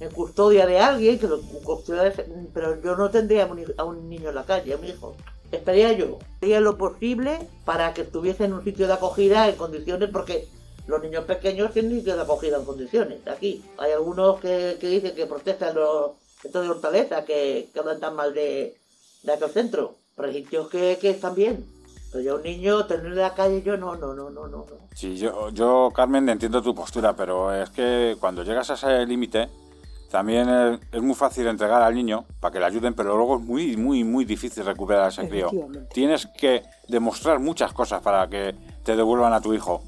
en 0.00 0.10
custodia 0.10 0.66
de 0.66 0.78
alguien, 0.78 1.18
que 1.18 1.28
lo 1.28 1.40
custodiase, 1.40 2.26
pero 2.52 2.80
yo 2.82 2.96
no 2.96 3.10
tendría 3.10 3.44
a 3.44 3.46
un, 3.46 3.64
un 3.86 4.08
niño 4.08 4.30
en 4.30 4.34
la 4.34 4.44
calle, 4.44 4.74
a 4.74 4.78
mi 4.78 4.88
hijo. 4.88 5.14
Estaría 5.52 5.92
yo, 5.92 6.18
haría 6.42 6.60
lo 6.60 6.76
posible 6.76 7.38
para 7.64 7.94
que 7.94 8.02
estuviese 8.02 8.44
en 8.44 8.52
un 8.52 8.64
sitio 8.64 8.86
de 8.86 8.94
acogida 8.94 9.48
en 9.48 9.56
condiciones, 9.56 10.10
porque 10.12 10.48
los 10.86 11.02
niños 11.02 11.24
pequeños 11.24 11.72
tienen 11.72 11.92
sitio 11.98 12.16
de 12.16 12.22
acogida 12.22 12.58
en 12.58 12.64
condiciones. 12.64 13.18
Aquí 13.26 13.64
hay 13.78 13.92
algunos 13.92 14.40
que, 14.40 14.76
que 14.80 14.88
dicen 14.88 15.14
que 15.14 15.26
protestan 15.26 15.74
los 15.74 16.12
estos 16.44 16.62
de 16.62 16.70
Hortaleza, 16.70 17.24
que, 17.24 17.70
que 17.72 17.80
hablan 17.80 17.98
tan 17.98 18.14
mal 18.14 18.32
de, 18.32 18.76
de 19.22 19.32
aquel 19.32 19.50
centro. 19.50 19.94
Pero 20.14 20.28
hay 20.28 20.34
sitios 20.34 20.68
que, 20.68 20.98
que 21.00 21.10
están 21.10 21.34
bien. 21.34 21.66
Pero 22.12 22.22
yo 22.22 22.36
un 22.36 22.42
niño 22.42 22.86
tener 22.86 23.06
en 23.06 23.16
la 23.16 23.34
calle, 23.34 23.62
yo 23.62 23.76
no, 23.76 23.96
no, 23.96 24.14
no, 24.14 24.30
no, 24.30 24.46
no. 24.46 24.66
Sí, 24.94 25.16
yo, 25.16 25.50
yo, 25.50 25.90
Carmen, 25.94 26.28
entiendo 26.28 26.62
tu 26.62 26.74
postura, 26.74 27.14
pero 27.16 27.52
es 27.52 27.70
que 27.70 28.16
cuando 28.20 28.44
llegas 28.44 28.70
a 28.70 28.74
ese 28.74 29.04
límite, 29.06 29.48
también 30.10 30.48
es, 30.48 30.80
es 30.92 31.02
muy 31.02 31.14
fácil 31.14 31.46
entregar 31.48 31.82
al 31.82 31.94
niño 31.94 32.24
para 32.40 32.52
que 32.52 32.60
le 32.60 32.66
ayuden, 32.66 32.94
pero 32.94 33.16
luego 33.16 33.36
es 33.36 33.42
muy, 33.42 33.76
muy, 33.76 34.04
muy 34.04 34.24
difícil 34.24 34.64
recuperar 34.64 35.06
a 35.06 35.08
ese 35.08 35.28
crío. 35.28 35.50
Tienes 35.92 36.26
que 36.26 36.62
demostrar 36.88 37.40
muchas 37.40 37.72
cosas 37.72 38.00
para 38.00 38.28
que 38.28 38.54
te 38.84 38.94
devuelvan 38.94 39.32
a 39.32 39.40
tu 39.40 39.52
hijo. 39.52 39.82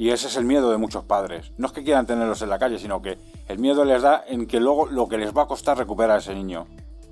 Y 0.00 0.08
ese 0.08 0.28
es 0.28 0.36
el 0.38 0.46
miedo 0.46 0.70
de 0.70 0.78
muchos 0.78 1.04
padres. 1.04 1.52
No 1.58 1.66
es 1.66 1.72
que 1.72 1.84
quieran 1.84 2.06
tenerlos 2.06 2.40
en 2.40 2.48
la 2.48 2.58
calle, 2.58 2.78
sino 2.78 3.02
que 3.02 3.18
el 3.48 3.58
miedo 3.58 3.84
les 3.84 4.00
da 4.00 4.24
en 4.26 4.46
que 4.46 4.58
luego 4.58 4.86
lo 4.86 5.06
que 5.06 5.18
les 5.18 5.36
va 5.36 5.42
a 5.42 5.46
costar 5.46 5.76
recuperar 5.76 6.12
a 6.12 6.20
ese 6.20 6.34
niño. 6.34 6.66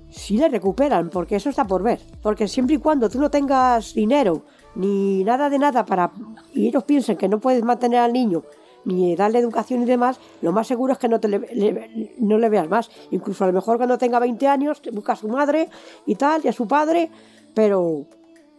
sí 0.09 0.37
le 0.37 0.49
recuperan, 0.49 1.11
porque 1.11 1.35
eso 1.35 1.51
está 1.51 1.67
por 1.67 1.83
ver. 1.83 1.99
Porque 2.23 2.47
siempre 2.47 2.77
y 2.77 2.79
cuando 2.79 3.07
tú 3.07 3.19
no 3.19 3.29
tengas 3.29 3.93
dinero 3.93 4.41
ni 4.73 5.23
nada 5.23 5.51
de 5.51 5.59
nada 5.59 5.85
para 5.85 6.09
y 6.51 6.67
ellos 6.67 6.83
piensen 6.83 7.15
que 7.15 7.27
no 7.27 7.39
puedes 7.39 7.63
mantener 7.63 7.99
al 7.99 8.11
niño 8.11 8.41
ni 8.85 9.15
darle 9.15 9.37
educación 9.37 9.83
y 9.83 9.85
demás, 9.85 10.19
lo 10.41 10.51
más 10.51 10.65
seguro 10.65 10.93
es 10.93 10.97
que 10.97 11.09
no, 11.09 11.19
te 11.19 11.27
le, 11.27 12.15
no 12.17 12.39
le 12.39 12.49
veas 12.49 12.67
más. 12.67 12.89
Incluso 13.11 13.43
a 13.43 13.47
lo 13.47 13.53
mejor 13.53 13.77
cuando 13.77 13.99
tenga 13.99 14.17
20 14.17 14.47
años 14.47 14.81
te 14.81 14.89
busca 14.89 15.13
a 15.13 15.15
su 15.15 15.27
madre 15.27 15.69
y 16.07 16.15
tal, 16.15 16.41
y 16.43 16.47
a 16.47 16.53
su 16.53 16.67
padre, 16.67 17.11
pero 17.53 18.07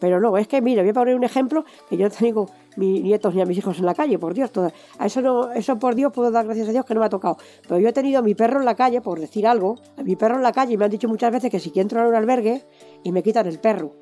pero 0.01 0.19
no, 0.19 0.37
es 0.39 0.49
que 0.49 0.63
mira, 0.63 0.83
voy 0.83 0.91
a 0.91 0.95
poner 0.95 1.15
un 1.15 1.25
ejemplo 1.25 1.65
que 1.89 1.97
yo 1.97 2.09
no 2.09 2.15
tengo 2.15 2.51
mis 2.77 3.03
nietos 3.03 3.35
ni 3.35 3.41
a 3.43 3.47
mis 3.47 3.59
hijos 3.59 3.79
en 3.79 3.87
la 3.87 3.95
calle, 3.95 4.19
por 4.19 4.35
Dios, 4.35 4.51
toda- 4.53 4.73
a 4.99 5.07
eso 5.07 5.21
no, 5.21 5.51
eso 5.53 5.79
por 5.79 5.95
Dios 5.95 6.13
puedo 6.13 6.31
dar 6.31 6.45
gracias 6.47 6.69
a 6.69 6.73
Dios 6.73 6.85
que 6.85 6.95
no 6.95 7.01
me 7.01 7.07
ha 7.07 7.11
tocado. 7.11 7.37
Pero 7.63 7.79
yo 7.81 7.89
he 7.89 7.93
tenido 7.93 8.21
a 8.21 8.23
mi 8.23 8.35
perro 8.35 8.59
en 8.61 8.65
la 8.65 8.75
calle, 8.75 9.01
por 9.01 9.19
decir 9.19 9.47
algo, 9.47 9.77
a 9.99 10.03
mi 10.03 10.17
perro 10.17 10.37
en 10.37 10.43
la 10.43 10.53
calle 10.53 10.75
y 10.75 10.77
me 10.77 10.85
han 10.85 10.91
dicho 10.91 11.09
muchas 11.09 11.33
veces 11.33 11.51
que 11.51 11.59
si 11.61 11.71
quiero 11.71 11.85
entrar 11.85 12.07
a 12.07 12.09
un 12.09 12.15
albergue 12.15 12.65
y 13.03 13.13
me 13.13 13.23
quitan 13.23 13.47
el 13.47 13.59
perro. 13.59 13.93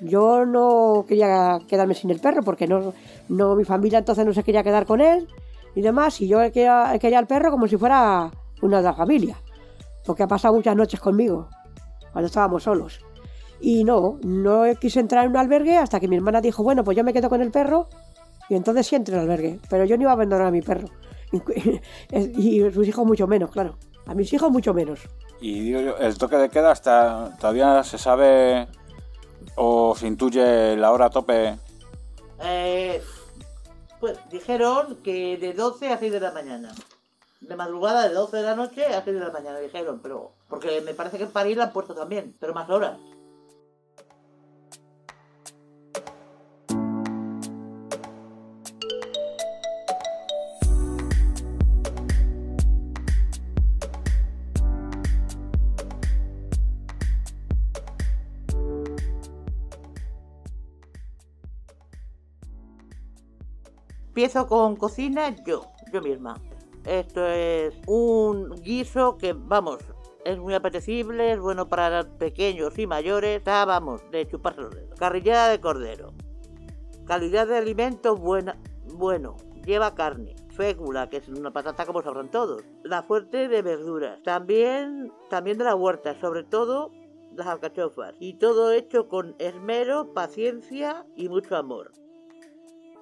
Yo 0.00 0.44
no 0.44 1.04
quería 1.06 1.58
quedarme 1.68 1.94
sin 1.94 2.10
el 2.10 2.20
perro 2.20 2.42
porque 2.42 2.66
no, 2.66 2.92
no 3.28 3.54
mi 3.54 3.64
familia 3.64 3.98
entonces 3.98 4.26
no 4.26 4.32
se 4.32 4.42
quería 4.42 4.62
quedar 4.62 4.86
con 4.86 5.00
él 5.00 5.28
y 5.76 5.82
demás, 5.82 6.20
y 6.20 6.28
yo 6.28 6.38
quería, 6.52 6.96
quería 7.00 7.18
al 7.18 7.26
perro 7.26 7.50
como 7.50 7.66
si 7.68 7.76
fuera 7.76 8.30
una 8.62 8.78
de 8.78 8.82
la 8.84 8.94
familia, 8.94 9.36
porque 10.04 10.22
ha 10.22 10.28
pasado 10.28 10.54
muchas 10.54 10.76
noches 10.76 11.00
conmigo, 11.00 11.48
cuando 12.12 12.26
estábamos 12.26 12.62
solos. 12.62 13.00
Y 13.60 13.82
no, 13.84 14.18
no 14.24 14.62
quise 14.80 15.00
entrar 15.00 15.24
en 15.24 15.30
un 15.30 15.36
albergue 15.36 15.76
hasta 15.76 15.98
que 16.00 16.06
mi 16.08 16.16
hermana 16.16 16.40
dijo, 16.40 16.62
bueno, 16.62 16.84
pues 16.84 16.96
yo 16.96 17.04
me 17.04 17.12
quedo 17.12 17.28
con 17.28 17.40
el 17.40 17.50
perro 17.50 17.88
y 18.48 18.54
entonces 18.54 18.86
sí 18.86 18.96
entré 18.96 19.14
en 19.14 19.22
el 19.22 19.30
albergue. 19.30 19.60
Pero 19.68 19.84
yo 19.84 19.96
no 19.96 20.02
iba 20.02 20.10
a 20.10 20.14
abandonar 20.14 20.48
a 20.48 20.50
mi 20.50 20.62
perro. 20.62 20.88
Y 22.10 22.70
sus 22.70 22.86
hijos 22.86 23.04
mucho 23.04 23.26
menos, 23.26 23.50
claro. 23.50 23.76
A 24.06 24.14
mis 24.14 24.32
hijos 24.32 24.50
mucho 24.50 24.74
menos. 24.74 25.00
Y 25.40 25.60
digo 25.60 25.80
yo, 25.80 25.96
el 25.96 26.16
toque 26.16 26.36
de 26.36 26.48
queda 26.48 26.70
hasta 26.70 27.36
todavía 27.38 27.82
se 27.82 27.98
sabe 27.98 28.68
o 29.56 29.94
se 29.96 30.06
intuye 30.06 30.76
la 30.76 30.92
hora 30.92 31.10
tope. 31.10 31.56
Eh, 32.42 33.02
pues 34.00 34.18
dijeron 34.30 34.98
que 35.02 35.36
de 35.38 35.52
12 35.54 35.88
a 35.88 35.98
6 35.98 36.12
de 36.12 36.20
la 36.20 36.32
mañana. 36.32 36.72
De 37.40 37.56
madrugada 37.56 38.08
de 38.08 38.14
12 38.14 38.36
de 38.38 38.42
la 38.42 38.54
noche 38.54 38.86
a 38.86 39.02
6 39.02 39.18
de 39.18 39.24
la 39.24 39.30
mañana, 39.30 39.58
dijeron, 39.58 40.00
pero. 40.02 40.32
Porque 40.48 40.80
me 40.82 40.94
parece 40.94 41.18
que 41.18 41.24
en 41.24 41.30
París 41.30 41.56
la 41.56 41.64
han 41.64 41.72
puesto 41.72 41.94
también, 41.94 42.36
pero 42.38 42.54
más 42.54 42.68
horas. 42.70 42.98
Empiezo 64.14 64.46
con 64.46 64.76
cocina 64.76 65.34
yo, 65.44 65.72
yo 65.92 66.00
misma. 66.00 66.40
Esto 66.86 67.26
es 67.26 67.74
un 67.88 68.48
guiso 68.62 69.18
que, 69.18 69.32
vamos, 69.32 69.78
es 70.24 70.38
muy 70.38 70.54
apetecible, 70.54 71.32
es 71.32 71.40
bueno 71.40 71.68
para 71.68 72.04
pequeños 72.04 72.78
y 72.78 72.86
mayores. 72.86 73.38
Está, 73.38 73.64
vamos, 73.64 74.08
de 74.12 74.24
chuparse 74.28 74.60
los 74.60 74.70
dedos. 74.72 74.96
Carrillada 75.00 75.48
de 75.48 75.60
cordero. 75.60 76.12
Calidad 77.06 77.48
de 77.48 77.56
alimento 77.56 78.14
buena, 78.14 78.56
bueno. 78.94 79.36
Lleva 79.66 79.96
carne, 79.96 80.36
fécula, 80.50 81.10
que 81.10 81.16
es 81.16 81.28
una 81.28 81.52
patata 81.52 81.84
como 81.84 82.00
sabrán 82.00 82.30
todos. 82.30 82.62
La 82.84 83.02
fuerte 83.02 83.48
de 83.48 83.62
verduras. 83.62 84.22
También, 84.22 85.12
también 85.28 85.58
de 85.58 85.64
la 85.64 85.74
huerta, 85.74 86.20
sobre 86.20 86.44
todo 86.44 86.92
las 87.34 87.48
alcachofas. 87.48 88.14
Y 88.20 88.34
todo 88.34 88.70
hecho 88.70 89.08
con 89.08 89.34
esmero, 89.40 90.14
paciencia 90.14 91.04
y 91.16 91.28
mucho 91.28 91.56
amor. 91.56 91.90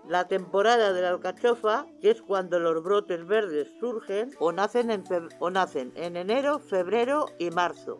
La 0.08 0.26
temporada 0.26 0.92
de 0.92 1.00
la 1.00 1.10
alcachofa, 1.10 1.86
que 2.00 2.10
es 2.10 2.22
cuando 2.22 2.58
los 2.58 2.82
brotes 2.82 3.24
verdes 3.26 3.72
surgen, 3.78 4.30
o 4.40 4.50
nacen 4.50 4.90
en, 4.90 5.04
o 5.38 5.50
nacen 5.50 5.92
en 5.94 6.16
enero, 6.16 6.58
febrero 6.58 7.26
y 7.38 7.50
marzo. 7.50 7.98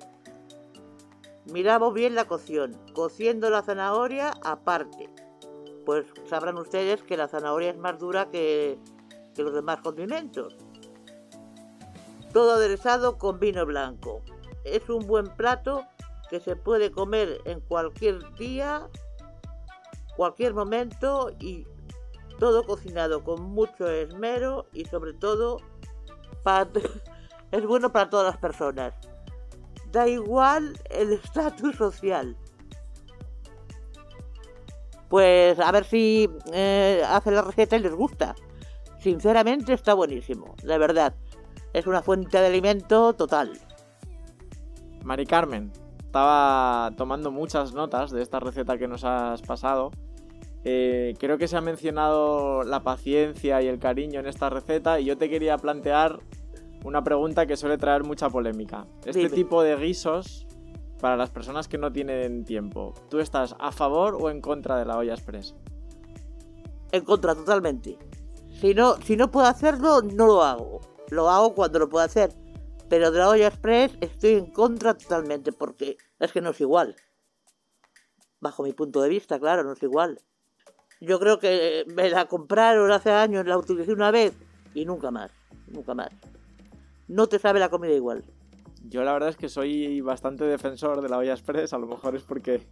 Miramos 1.47 1.95
bien 1.95 2.15
la 2.15 2.25
cocción, 2.25 2.77
cociendo 2.93 3.51
la 3.51 3.63
zanahoria 3.63 4.33
aparte. 4.43 5.11
Pues 5.87 6.07
sabrán 6.29 6.59
ustedes 6.59 7.03
que 7.03 7.17
la 7.17 7.29
zanahoria 7.29 7.71
es 7.71 7.79
más 7.79 7.99
dura 7.99 8.31
que, 8.31 8.79
que 9.35 9.43
los 9.43 9.55
demás 9.55 9.81
condimentos. 9.81 10.57
Todo 12.33 12.55
aderezado 12.55 13.19
con 13.19 13.39
vino 13.39 13.65
blanco. 13.65 14.23
Es 14.65 14.89
un 14.89 15.07
buen 15.07 15.27
plato 15.37 15.85
que 16.31 16.41
se 16.41 16.57
puede 16.57 16.91
comer 16.91 17.41
en 17.45 17.61
cualquier 17.61 18.23
día, 18.37 18.89
cualquier 20.17 20.55
momento 20.55 21.31
y 21.39 21.67
todo 22.43 22.65
cocinado 22.65 23.23
con 23.23 23.41
mucho 23.41 23.89
esmero 23.89 24.67
y 24.73 24.85
sobre 24.87 25.13
todo 25.13 25.59
para- 26.43 26.69
es 27.53 27.65
bueno 27.65 27.93
para 27.93 28.11
todas 28.11 28.27
las 28.27 28.37
personas. 28.37 28.95
Da 29.93 30.09
igual 30.09 30.77
el 30.91 31.13
estatus 31.13 31.77
social. 31.77 32.37
Pues 35.09 35.61
a 35.61 35.71
ver 35.71 35.85
si 35.85 36.29
eh, 36.53 37.05
hace 37.07 37.31
la 37.31 37.43
receta 37.43 37.77
y 37.77 37.79
les 37.79 37.95
gusta. 37.95 38.35
Sinceramente 38.99 39.73
está 39.73 39.95
buenísimo, 39.95 40.57
de 40.65 40.79
verdad. 40.79 41.15
Es 41.73 41.87
una 41.87 42.03
fuente 42.03 42.41
de 42.41 42.47
alimento 42.49 43.13
total. 43.13 43.53
Mari 45.05 45.27
Carmen, 45.27 45.71
estaba 46.01 46.91
tomando 46.97 47.31
muchas 47.31 47.73
notas 47.73 48.11
de 48.11 48.21
esta 48.21 48.41
receta 48.41 48.79
que 48.79 48.89
nos 48.89 49.05
has 49.05 49.43
pasado. 49.43 49.93
Eh, 50.65 51.15
creo 51.19 51.39
que 51.39 51.49
se 51.49 51.57
ha 51.57 51.61
mencionado 51.61 52.63
la 52.63 52.81
paciencia 52.81 53.61
y 53.63 53.67
el 53.67 53.79
cariño 53.79 54.21
en 54.21 54.27
esta 54.27 54.49
receta 54.49 55.01
y 55.01 55.05
yo 55.07 55.19
te 55.19 55.29
quería 55.29 55.59
plantear 55.59 56.21
una 56.85 57.03
pregunta 57.03 57.47
que 57.47 57.57
suele 57.57 57.79
traer 57.79 58.05
mucha 58.05 58.31
polémica. 58.31 58.87
Este 59.05 59.21
Dime. 59.21 59.31
tipo 59.31 59.63
de 59.63 59.77
guisos, 59.77 60.47
para 61.03 61.17
las 61.17 61.31
personas 61.31 61.67
que 61.67 61.79
no 61.79 61.93
tienen 61.93 62.45
tiempo, 62.45 62.95
¿tú 63.11 63.19
estás 63.19 63.57
a 63.59 63.73
favor 63.73 64.17
o 64.21 64.31
en 64.31 64.41
contra 64.41 64.79
de 64.79 64.85
la 64.85 64.97
olla 64.97 65.15
express? 65.15 65.55
En 66.93 67.05
contra, 67.05 67.35
totalmente. 67.35 67.99
Si 68.61 68.73
no, 68.73 68.97
si 68.99 69.17
no 69.17 69.31
puedo 69.31 69.49
hacerlo, 69.49 70.03
no 70.03 70.27
lo 70.27 70.43
hago. 70.45 70.81
Lo 71.09 71.29
hago 71.29 71.55
cuando 71.55 71.81
lo 71.81 71.89
puedo 71.89 72.05
hacer. 72.05 72.33
Pero 72.89 73.11
de 73.11 73.19
la 73.19 73.31
olla 73.31 73.49
express 73.49 73.97
estoy 74.01 74.35
en 74.35 74.47
contra 74.47 74.95
totalmente 74.95 75.51
porque 75.51 75.97
es 76.21 76.33
que 76.33 76.41
no 76.41 76.51
es 76.51 76.61
igual. 76.61 76.95
Bajo 78.41 78.63
mi 78.63 78.73
punto 78.73 79.03
de 79.03 79.09
vista, 79.09 79.41
claro, 79.41 79.65
no 79.65 79.73
es 79.73 79.83
igual. 79.83 80.21
Yo 81.03 81.19
creo 81.19 81.41
que 81.41 81.85
me 81.97 82.09
la 82.11 82.27
compraron 82.27 82.93
hace 82.93 83.11
años, 83.11 83.45
la 83.45 83.59
utilicé 83.59 83.93
una 83.93 84.13
vez 84.13 84.35
y 84.73 84.85
nunca 84.85 85.11
más. 85.11 85.33
Nunca 85.67 85.95
más. 85.95 86.11
No 87.09 87.27
te 87.27 87.41
sabe 87.41 87.59
la 87.59 87.71
comida 87.71 87.93
igual. 87.93 88.23
Yo 88.89 89.03
la 89.03 89.13
verdad 89.13 89.31
es 89.31 89.37
que 89.37 89.49
soy 89.49 90.01
bastante 90.01 90.45
defensor 90.45 91.01
de 91.01 91.09
la 91.09 91.19
olla 91.19 91.33
express, 91.33 91.73
a 91.73 91.79
lo 91.79 91.89
mejor 91.89 92.15
es 92.15 92.23
porque 92.23 92.63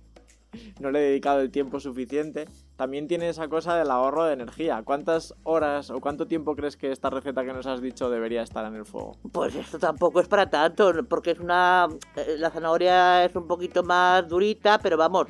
no 0.79 0.93
le 0.93 1.01
he 1.01 1.09
dedicado 1.09 1.41
el 1.41 1.51
tiempo 1.51 1.81
suficiente. 1.81 2.49
También 2.77 3.09
tiene 3.09 3.29
esa 3.29 3.49
cosa 3.49 3.77
del 3.77 3.91
ahorro 3.91 4.25
de 4.25 4.35
energía. 4.35 4.83
¿Cuántas 4.85 5.35
horas 5.43 5.91
o 5.91 6.01
cuánto 6.01 6.29
tiempo 6.29 6.55
crees 6.55 6.77
que 6.77 6.93
esta 6.93 7.11
receta 7.11 7.45
que 7.45 7.53
nos 7.53 7.67
has 7.67 7.83
dicho 7.83 8.11
debería 8.11 8.43
estar 8.43 8.65
en 8.65 8.77
el 8.77 8.85
fuego? 8.85 9.17
Pues 9.33 9.57
esto 9.57 9.81
tampoco 9.81 10.21
es 10.21 10.29
para 10.29 10.49
tanto, 10.49 10.93
porque 11.09 11.33
es 11.33 11.41
una... 11.41 11.89
eh, 12.15 12.37
La 12.39 12.51
zanahoria 12.51 13.25
es 13.25 13.35
un 13.35 13.49
poquito 13.49 13.83
más 13.83 14.29
durita, 14.29 14.79
pero 14.79 14.97
vamos, 14.97 15.27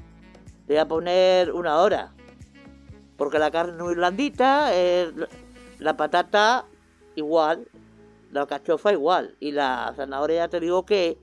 le 0.68 0.74
voy 0.74 0.76
a 0.76 0.86
poner 0.86 1.50
una 1.52 1.78
hora. 1.80 2.12
Porque 3.20 3.38
la 3.38 3.50
carne 3.50 3.76
es 3.76 3.82
muy 3.82 3.94
blandita, 3.96 4.74
eh, 4.74 5.12
la 5.78 5.94
patata 5.94 6.64
igual, 7.16 7.68
la 8.32 8.46
cachofa 8.46 8.92
igual, 8.92 9.36
y 9.40 9.52
la 9.52 9.92
zanahoria 9.94 10.46
ya 10.46 10.48
te 10.48 10.58
digo 10.58 10.86
que 10.86 11.18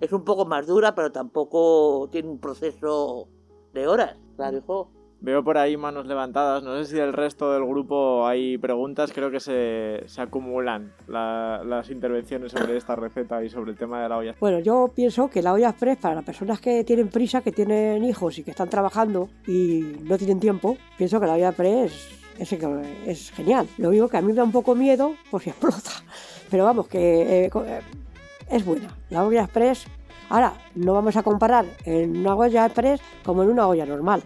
es 0.00 0.12
un 0.12 0.24
poco 0.24 0.44
más 0.44 0.66
dura, 0.66 0.96
pero 0.96 1.12
tampoco 1.12 2.08
tiene 2.10 2.30
un 2.30 2.40
proceso 2.40 3.28
de 3.72 3.86
horas, 3.86 4.16
claro, 4.34 4.58
hijo. 4.58 4.90
Veo 5.20 5.42
por 5.42 5.56
ahí 5.58 5.76
manos 5.76 6.06
levantadas. 6.06 6.62
No 6.62 6.76
sé 6.76 6.84
si 6.90 6.94
del 6.96 7.12
resto 7.12 7.52
del 7.52 7.64
grupo 7.64 8.26
hay 8.26 8.58
preguntas. 8.58 9.12
Creo 9.12 9.30
que 9.30 9.40
se, 9.40 10.02
se 10.06 10.20
acumulan 10.20 10.92
la- 11.08 11.62
las 11.64 11.90
intervenciones 11.90 12.52
sobre 12.52 12.76
esta 12.76 12.94
receta 12.96 13.42
y 13.42 13.48
sobre 13.48 13.72
el 13.72 13.78
tema 13.78 14.02
de 14.02 14.08
la 14.08 14.18
olla. 14.18 14.34
Bueno, 14.38 14.58
yo 14.60 14.90
pienso 14.94 15.28
que 15.28 15.42
la 15.42 15.52
olla 15.54 15.70
express 15.70 15.96
para 15.98 16.14
las 16.14 16.24
personas 16.24 16.60
que 16.60 16.84
tienen 16.84 17.08
prisa, 17.08 17.40
que 17.40 17.50
tienen 17.50 18.04
hijos 18.04 18.38
y 18.38 18.44
que 18.44 18.50
están 18.50 18.68
trabajando 18.68 19.28
y 19.46 19.96
no 20.04 20.18
tienen 20.18 20.38
tiempo, 20.38 20.76
pienso 20.98 21.18
que 21.18 21.26
la 21.26 21.32
olla 21.34 21.48
express 21.48 21.92
es, 22.38 22.52
es 23.06 23.30
genial. 23.32 23.66
Lo 23.78 23.88
único 23.88 24.08
que 24.08 24.18
a 24.18 24.20
mí 24.20 24.28
me 24.28 24.34
da 24.34 24.44
un 24.44 24.52
poco 24.52 24.74
miedo 24.74 25.14
por 25.30 25.40
si 25.42 25.48
explota. 25.50 25.90
Pero 26.50 26.64
vamos, 26.64 26.86
que 26.88 27.46
eh, 27.46 27.50
eh, 27.52 27.80
es 28.50 28.64
buena. 28.64 28.94
La 29.10 29.24
olla 29.24 29.42
express. 29.44 29.86
Ahora, 30.28 30.52
no 30.74 30.92
vamos 30.92 31.16
a 31.16 31.22
comparar 31.22 31.64
en 31.84 32.18
una 32.18 32.34
olla 32.36 32.66
express 32.66 33.00
como 33.24 33.42
en 33.42 33.48
una 33.50 33.66
olla 33.66 33.86
normal. 33.86 34.22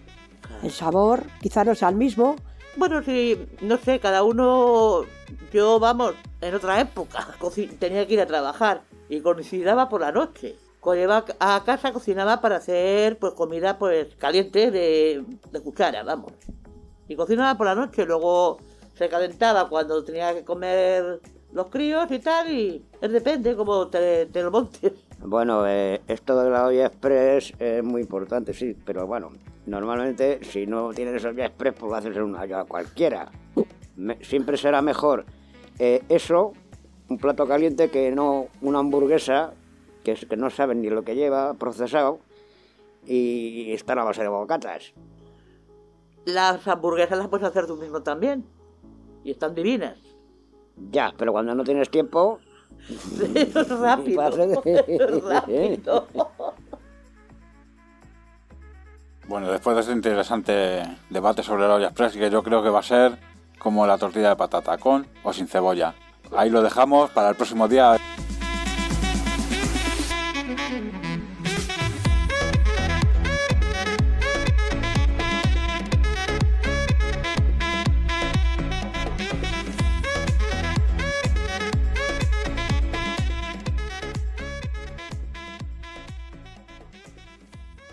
El 0.63 0.71
sabor 0.71 1.25
quizá 1.41 1.65
no 1.65 1.75
sea 1.75 1.89
el 1.89 1.97
mismo, 1.97 2.37
Bueno, 2.77 3.03
sí, 3.03 3.37
no 3.63 3.79
sé, 3.79 3.99
cada 3.99 4.23
uno, 4.23 5.03
yo 5.53 5.81
vamos, 5.81 6.15
en 6.41 6.55
otra 6.55 6.81
época 6.81 7.29
tenía 7.79 8.07
que 8.07 8.15
ir 8.15 8.21
a 8.21 8.27
trabajar 8.27 8.83
y 9.09 9.21
cocinaba 9.21 9.89
por 9.89 10.01
la 10.01 10.13
noche. 10.13 10.57
Cuando 10.79 11.03
iba 11.03 11.25
a 11.41 11.63
casa 11.65 11.93
cocinaba 11.93 12.41
para 12.41 12.57
hacer 12.57 13.19
pues 13.19 13.35
comida 13.35 13.79
pues 13.79 14.15
caliente 14.17 14.71
de, 14.71 15.25
de 15.51 15.61
cuchara, 15.61 16.03
vamos. 16.05 16.33
Y 17.09 17.17
cocinaba 17.17 17.59
por 17.59 17.67
la 17.67 17.75
noche, 17.75 18.07
luego 18.07 18.59
se 18.95 19.09
calentaba 19.09 19.69
cuando 19.69 20.05
tenía 20.05 20.33
que 20.33 20.45
comer 20.45 21.21
los 21.53 21.67
críos 21.67 22.11
y 22.11 22.19
tal, 22.21 22.51
y 22.51 22.85
es 23.01 23.11
depende 23.13 23.57
como 23.57 23.89
te, 23.89 24.27
te 24.27 24.43
lo 24.43 24.51
montes. 24.51 24.93
Bueno, 25.23 25.67
eh, 25.67 26.01
esto 26.07 26.41
de 26.41 26.51
la 26.51 26.67
olla 26.67 26.87
express 26.87 27.53
es 27.59 27.83
muy 27.83 28.03
importante, 28.03 28.55
sí, 28.55 28.77
pero 28.85 29.07
bueno, 29.07 29.33
normalmente 29.71 30.41
si 30.45 30.67
no 30.67 30.91
tienes 30.93 31.25
olla 31.25 31.47
express, 31.47 31.75
pues 31.79 31.91
lo 31.91 31.97
haces 31.97 32.17
en 32.17 32.23
una 32.25 32.43
olla 32.43 32.65
cualquiera. 32.65 33.31
Me- 33.97 34.23
siempre 34.25 34.57
será 34.57 34.83
mejor 34.83 35.25
eh, 35.79 36.03
eso, 36.09 36.53
un 37.09 37.19
plato 37.19 37.47
caliente, 37.47 37.89
que 37.91 38.11
no 38.11 38.47
una 38.61 38.81
hamburguesa, 38.81 39.53
que, 40.05 40.13
es, 40.13 40.27
que 40.27 40.37
no 40.37 40.51
saben 40.51 40.83
ni 40.83 40.91
lo 40.91 41.03
que 41.03 41.15
lleva, 41.15 41.55
procesado, 41.55 42.19
y 43.07 43.73
está 43.73 43.93
a 43.95 43.97
la 43.97 44.05
base 44.05 44.23
de 44.23 44.29
bocatas. 44.29 44.93
Las 46.27 46.67
hamburguesas 46.69 47.17
las 47.19 47.29
puedes 47.29 47.47
hacer 47.47 47.67
tú 47.67 47.77
mismo 47.77 48.03
también, 48.03 48.45
y 49.25 49.31
están 49.31 49.55
divinas. 49.55 49.99
Ya, 50.91 51.13
pero 51.17 51.33
cuando 51.33 51.55
no 51.55 51.65
tienes 51.65 51.91
tiempo, 51.91 52.39
rápido. 53.81 54.23
Rápido. 55.23 56.07
Bueno, 59.31 59.49
después 59.53 59.77
de 59.77 59.83
este 59.83 59.93
interesante 59.93 60.83
debate 61.09 61.45
sobre 61.45 61.63
la 61.69 61.77
olla 61.77 61.87
express, 61.87 62.15
que 62.15 62.31
yo 62.31 62.43
creo 62.43 62.65
que 62.65 62.69
va 62.69 62.81
a 62.81 62.83
ser 62.83 63.17
como 63.61 63.87
la 63.87 63.97
tortilla 63.97 64.31
de 64.31 64.35
patata, 64.35 64.77
con 64.77 65.07
o 65.23 65.33
sin 65.33 65.47
cebolla. 65.47 65.95
Ahí 66.37 66.51
lo 66.51 66.63
dejamos 66.63 67.11
para 67.11 67.29
el 67.29 67.37
próximo 67.37 67.69
día. 67.69 67.97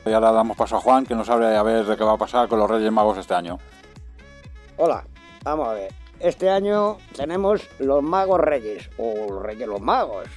Y 0.08 0.13
ahora 0.13 0.32
damos 0.32 0.56
paso 0.56 0.78
a 0.78 0.80
Juan, 0.80 1.06
que 1.06 1.15
nos 1.15 1.30
hable 1.30 1.48
a 1.48 1.63
ver 1.63 1.86
de 1.86 1.98
qué 1.98 2.04
va 2.04 2.13
a 2.13 2.17
pasar 2.17 2.48
con 2.48 2.60
los 2.60 2.70
Reyes 2.70 2.91
Magos 2.91 3.17
este 3.17 3.34
año. 3.34 3.60
Hola, 4.78 5.06
vamos 5.43 5.67
a 5.67 5.74
ver. 5.74 5.91
Este 6.20 6.50
año 6.50 6.98
tenemos 7.15 7.67
los 7.80 8.02
magos 8.02 8.39
reyes, 8.39 8.89
o 8.98 9.34
los 9.34 9.43
reyes 9.43 9.67
los 9.67 9.82
magos. 9.82 10.28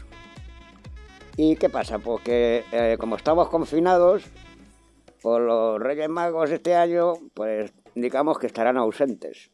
¿Y 1.37 1.57
qué 1.57 1.69
pasa? 1.69 2.01
Pues 2.01 2.23
que 2.23 2.65
eh, 2.73 2.97
como 2.99 3.15
estamos 3.15 3.49
confinados, 3.49 4.25
pues 5.23 5.41
los 5.41 5.81
reyes 5.81 6.09
magos 6.09 6.51
este 6.51 6.75
año, 6.75 7.15
pues 7.33 7.73
digamos 7.95 8.39
que 8.39 8.49
estarán 8.49 8.77
ausentes. 8.77 9.53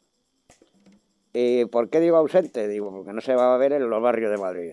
¿Y 1.33 1.67
por 1.67 1.91
qué 1.91 2.01
digo 2.01 2.17
ausentes? 2.17 2.71
Digo, 2.71 2.91
porque 2.91 3.13
no 3.13 3.21
se 3.21 3.35
va 3.35 3.55
a 3.55 3.59
ver 3.59 3.75
en 3.75 3.91
los 3.91 4.01
barrios 4.01 4.31
de 4.31 4.39
Madrid. 4.39 4.73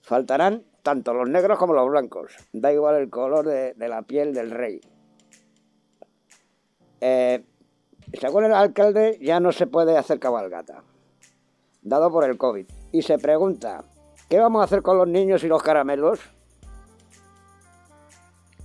Faltarán 0.00 0.64
tanto 0.84 1.14
los 1.14 1.28
negros 1.28 1.58
como 1.58 1.72
los 1.72 1.88
blancos. 1.88 2.36
Da 2.52 2.72
igual 2.72 2.96
el 2.96 3.10
color 3.10 3.46
de, 3.46 3.74
la 3.88 4.02
piel 4.02 4.34
del 4.34 4.50
rey. 4.50 4.80
Eh, 7.00 7.42
según 8.20 8.44
el 8.44 8.52
alcalde, 8.52 9.18
ya 9.20 9.40
no 9.40 9.50
se 9.50 9.66
puede 9.66 9.96
hacer 9.96 10.20
cabalgata, 10.20 10.84
dado 11.82 12.12
por 12.12 12.24
el 12.24 12.36
COVID. 12.36 12.66
Y 12.92 13.02
se 13.02 13.18
pregunta, 13.18 13.82
¿qué 14.28 14.38
vamos 14.38 14.60
a 14.60 14.64
hacer 14.64 14.82
con 14.82 14.98
los 14.98 15.08
niños 15.08 15.42
y 15.42 15.48
los 15.48 15.62
caramelos? 15.62 16.20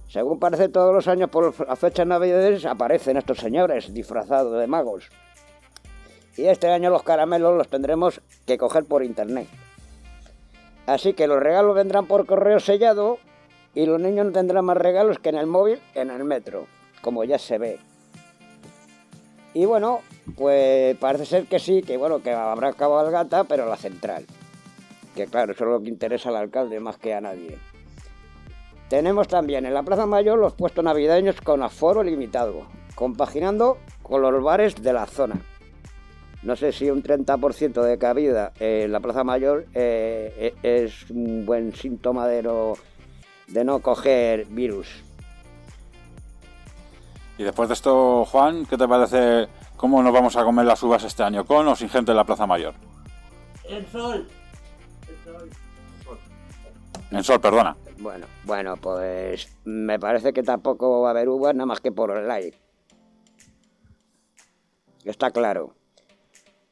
Según 0.10 0.40
parece, 0.40 0.68
todos 0.68 0.94
los 0.94 1.08
años 1.08 1.30
por 1.30 1.68
las 1.68 1.80
fechas 1.80 2.06
navidades 2.06 2.66
aparecen 2.66 3.16
estos 3.16 3.38
señores 3.38 3.94
disfrazados 3.94 4.60
de 4.60 4.68
magos. 4.68 5.10
Y 6.36 6.48
este 6.48 6.68
año 6.68 6.90
los 6.90 7.04
caramelos 7.04 7.58
los 7.58 7.70
tendremos 7.70 8.22
que 8.46 8.58
coger 8.58 8.84
por 8.86 9.04
internet. 9.04 9.48
Así 10.90 11.14
que 11.14 11.28
los 11.28 11.40
regalos 11.40 11.76
vendrán 11.76 12.08
por 12.08 12.26
correo 12.26 12.60
sellado 12.60 13.20
y 13.76 13.86
los 13.86 14.02
niños 14.02 14.26
no 14.26 14.32
tendrán 14.32 14.66
más 14.66 14.76
regalos 14.76 15.20
que 15.20 15.30
en 15.30 15.36
el 15.36 15.46
móvil, 15.46 15.80
en 15.94 16.10
el 16.10 16.24
metro, 16.24 16.66
como 17.04 17.24
ya 17.24 17.38
se 17.38 17.60
ve. 17.60 17.78
Y 19.54 19.66
bueno, 19.66 20.00
pues 20.36 20.98
parece 20.98 21.28
ser 21.28 21.46
que 21.46 21.60
sí, 21.60 21.84
que 21.84 21.96
bueno, 21.98 22.24
que 22.24 22.32
habrá 22.32 22.74
cabalgata, 22.74 23.44
pero 23.44 23.68
la 23.68 23.78
central. 23.78 24.26
Que 25.16 25.28
claro, 25.28 25.52
eso 25.52 25.66
es 25.66 25.70
lo 25.70 25.80
que 25.80 25.90
interesa 25.90 26.30
al 26.30 26.38
alcalde 26.38 26.80
más 26.80 26.98
que 26.98 27.14
a 27.14 27.22
nadie. 27.22 27.60
Tenemos 28.90 29.28
también 29.28 29.68
en 29.68 29.76
la 29.76 29.84
Plaza 29.84 30.08
Mayor 30.08 30.40
los 30.40 30.54
puestos 30.54 30.84
navideños 30.84 31.40
con 31.42 31.62
aforo 31.62 32.02
limitado, 32.02 32.64
compaginando 32.96 33.78
con 34.02 34.24
los 34.24 34.44
bares 34.44 34.82
de 34.82 34.94
la 34.94 35.06
zona. 35.06 35.40
No 36.42 36.56
sé 36.56 36.72
si 36.72 36.90
un 36.90 37.04
30% 37.04 37.82
de 37.82 37.98
cabida 37.98 38.54
en 38.60 38.92
la 38.92 39.02
Plaza 39.02 39.24
Mayor 39.26 39.66
eh, 39.74 40.56
eh, 40.64 40.84
es 40.84 41.10
un 41.10 41.46
buen 41.46 41.76
síntoma 41.76 42.28
de 42.28 42.44
no, 42.44 42.74
de 43.48 43.64
no 43.66 43.80
coger 43.80 44.46
virus. 44.46 45.04
Y 47.38 47.44
después 47.44 47.68
de 47.68 47.74
esto, 47.74 48.26
Juan, 48.26 48.66
¿qué 48.66 48.78
te 48.78 48.88
parece 48.88 49.48
cómo 49.76 50.02
nos 50.02 50.14
vamos 50.14 50.36
a 50.38 50.44
comer 50.44 50.66
las 50.66 50.82
uvas 50.84 51.04
este 51.04 51.24
año? 51.24 51.46
¿Con 51.46 51.68
o 51.68 51.76
sin 51.76 51.90
gente 51.90 52.12
en 52.12 52.18
la 52.18 52.24
Plaza 52.24 52.48
Mayor? 52.48 52.74
El 53.68 53.86
sol. 53.88 54.28
En 57.12 57.24
Sol, 57.24 57.42
perdona. 57.42 57.76
Bueno, 57.98 58.28
bueno, 58.46 58.78
pues 58.78 59.58
me 59.66 60.00
parece 60.00 60.32
que 60.32 60.44
tampoco 60.44 61.02
va 61.02 61.10
a 61.10 61.12
haber 61.12 61.28
uvas 61.28 61.56
nada 61.56 61.66
más 61.66 61.82
que 61.82 61.92
por 61.92 62.12
online. 62.12 62.54
Está 65.04 65.32
claro. 65.32 65.79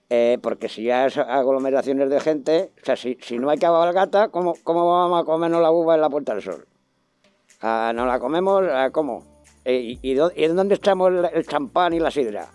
Eh, 0.09 0.37
porque 0.41 0.69
si 0.69 0.83
ya 0.83 1.05
es 1.05 1.17
aglomeraciones 1.17 2.09
de 2.09 2.19
gente, 2.21 2.71
o 2.81 2.85
sea, 2.85 2.95
si, 2.95 3.17
si 3.21 3.37
no 3.39 3.49
hay 3.49 3.57
cabalgata, 3.57 4.29
¿cómo, 4.29 4.55
¿cómo 4.63 4.89
vamos 4.89 5.21
a 5.21 5.25
comernos 5.25 5.61
la 5.61 5.71
uva 5.71 5.95
en 5.95 6.01
la 6.01 6.09
Puerta 6.09 6.33
del 6.33 6.43
Sol? 6.43 6.65
Ah, 7.61 7.91
¿Nos 7.93 8.07
la 8.07 8.19
comemos? 8.19 8.63
ah, 8.71 8.89
¿Cómo? 8.91 9.23
Eh, 9.65 9.97
¿Y, 10.01 10.17
en 10.17 10.55
dónde 10.55 10.75
echamos 10.75 11.09
el, 11.09 11.25
el 11.25 11.45
champán 11.45 11.93
y 11.93 11.99
la 11.99 12.09
sidra? 12.09 12.47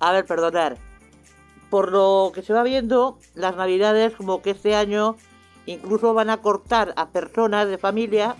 A 0.00 0.12
ver, 0.12 0.26
perdonar. 0.26 0.76
Por 1.70 1.92
lo 1.92 2.32
que 2.34 2.42
se 2.42 2.52
va 2.52 2.64
viendo, 2.64 3.18
las 3.34 3.54
navidades 3.54 4.14
como 4.16 4.42
que 4.42 4.50
este 4.50 4.74
año 4.74 5.16
incluso 5.66 6.14
van 6.14 6.30
a 6.30 6.38
cortar 6.38 6.94
a 6.96 7.10
personas 7.10 7.68
de 7.68 7.78
familia 7.78 8.34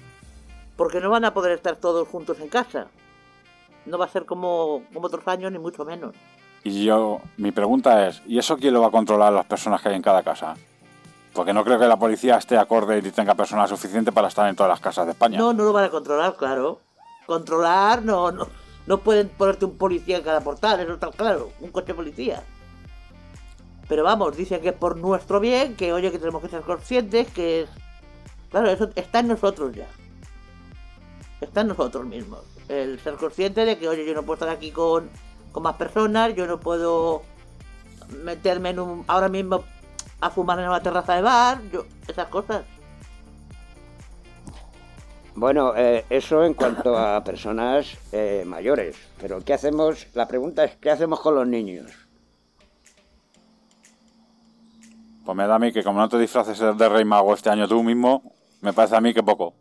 porque 0.76 1.00
no 1.00 1.10
van 1.10 1.24
a 1.24 1.34
poder 1.34 1.52
estar 1.52 1.76
todos 1.76 2.08
juntos 2.08 2.40
en 2.40 2.48
casa. 2.48 2.88
No 3.84 3.98
va 3.98 4.06
a 4.06 4.08
ser 4.08 4.24
como, 4.24 4.82
como 4.92 5.06
otros 5.06 5.26
años, 5.28 5.52
ni 5.52 5.58
mucho 5.58 5.84
menos. 5.84 6.14
Y 6.64 6.84
yo, 6.84 7.20
mi 7.36 7.52
pregunta 7.52 8.08
es, 8.08 8.22
¿y 8.26 8.38
eso 8.38 8.56
quién 8.56 8.74
lo 8.74 8.80
va 8.80 8.88
a 8.88 8.90
controlar 8.90 9.32
las 9.32 9.46
personas 9.46 9.80
que 9.80 9.88
hay 9.90 9.94
en 9.94 10.02
cada 10.02 10.22
casa? 10.22 10.54
Porque 11.32 11.52
no 11.52 11.64
creo 11.64 11.78
que 11.78 11.86
la 11.86 11.96
policía 11.96 12.36
esté 12.36 12.58
acorde 12.58 12.98
y 12.98 13.02
tenga 13.10 13.34
personal 13.34 13.68
suficiente 13.68 14.12
para 14.12 14.28
estar 14.28 14.48
en 14.48 14.56
todas 14.56 14.70
las 14.70 14.80
casas 14.80 15.06
de 15.06 15.12
España. 15.12 15.38
No, 15.38 15.52
no 15.52 15.64
lo 15.64 15.72
van 15.72 15.84
a 15.84 15.90
controlar, 15.90 16.36
claro. 16.36 16.80
Controlar, 17.26 18.02
no, 18.02 18.32
no, 18.32 18.48
no 18.86 18.98
pueden 18.98 19.28
ponerte 19.28 19.64
un 19.66 19.76
policía 19.76 20.18
en 20.18 20.24
cada 20.24 20.40
portal, 20.40 20.80
eso 20.80 20.94
está 20.94 21.10
claro, 21.10 21.52
un 21.60 21.70
coche 21.70 21.94
policía. 21.94 22.42
Pero 23.88 24.02
vamos, 24.02 24.36
dicen 24.36 24.60
que 24.60 24.70
es 24.70 24.74
por 24.74 24.96
nuestro 24.96 25.40
bien, 25.40 25.76
que 25.76 25.92
oye, 25.92 26.10
que 26.10 26.18
tenemos 26.18 26.42
que 26.42 26.48
ser 26.48 26.62
conscientes, 26.62 27.28
que 27.28 27.62
es... 27.62 27.70
Claro, 28.50 28.70
eso 28.70 28.90
está 28.94 29.20
en 29.20 29.28
nosotros 29.28 29.74
ya. 29.74 29.86
Está 31.40 31.60
en 31.60 31.68
nosotros 31.68 32.04
mismos. 32.04 32.40
El 32.68 32.98
ser 33.00 33.14
consciente 33.14 33.64
de 33.64 33.78
que, 33.78 33.88
oye, 33.88 34.04
yo 34.06 34.14
no 34.14 34.22
puedo 34.22 34.34
estar 34.34 34.48
aquí 34.48 34.70
con, 34.70 35.08
con 35.52 35.62
más 35.62 35.76
personas, 35.76 36.34
yo 36.34 36.46
no 36.46 36.58
puedo 36.60 37.22
meterme 38.24 38.70
en 38.70 38.80
un... 38.80 39.04
ahora 39.06 39.28
mismo 39.28 39.64
a 40.20 40.30
fumar 40.30 40.58
en 40.58 40.68
una 40.68 40.82
terraza 40.82 41.14
de 41.14 41.22
bar, 41.22 41.60
yo, 41.72 41.84
esas 42.06 42.28
cosas. 42.28 42.64
Bueno, 45.34 45.72
eh, 45.76 46.04
eso 46.10 46.44
en 46.44 46.54
cuanto 46.54 46.98
a 46.98 47.22
personas 47.24 47.96
eh, 48.12 48.42
mayores. 48.46 48.96
Pero 49.20 49.40
¿qué 49.44 49.54
hacemos? 49.54 50.06
La 50.14 50.26
pregunta 50.26 50.64
es, 50.64 50.76
¿qué 50.76 50.90
hacemos 50.90 51.20
con 51.20 51.34
los 51.36 51.46
niños? 51.46 51.92
Pues 55.24 55.36
me 55.36 55.46
da 55.46 55.56
a 55.56 55.58
mí 55.58 55.72
que 55.72 55.84
como 55.84 56.00
no 56.00 56.08
te 56.08 56.18
disfraces 56.18 56.58
de 56.58 56.88
Rey 56.88 57.04
Mago 57.04 57.34
este 57.34 57.50
año 57.50 57.68
tú 57.68 57.82
mismo, 57.82 58.32
me 58.62 58.72
parece 58.72 58.96
a 58.96 59.00
mí 59.00 59.12
que 59.12 59.22
poco. 59.22 59.54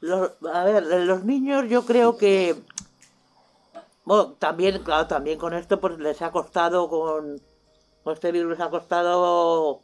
Los- 0.00 0.32
a 0.52 0.64
ver, 0.64 0.84
los 0.84 1.24
niños 1.24 1.68
yo 1.68 1.84
creo 1.84 2.16
que... 2.16 2.56
Bueno, 4.04 4.32
también, 4.34 4.82
claro, 4.82 5.06
también 5.06 5.38
con 5.38 5.54
esto 5.54 5.80
pues 5.80 5.98
les 5.98 6.20
ha 6.22 6.32
costado, 6.32 6.88
con, 6.88 7.40
este 8.06 8.32
virus 8.32 8.50
les 8.50 8.60
ha 8.60 8.70
costado... 8.70 9.82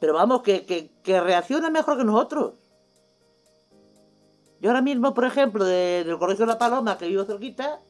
Pero 0.00 0.12
vamos, 0.14 0.42
que, 0.42 0.66
que, 0.66 1.20
reaccionan 1.20 1.72
mejor 1.72 1.96
que 1.96 2.04
nosotros. 2.04 2.54
Yo 4.60 4.70
ahora 4.70 4.82
mismo, 4.82 5.14
por 5.14 5.24
ejemplo, 5.24 5.64
de- 5.64 6.04
del 6.04 6.18
Colegio 6.18 6.44
La 6.44 6.58
Paloma, 6.58 6.98
que 6.98 7.06
vivo 7.08 7.24
cerquita, 7.24 7.80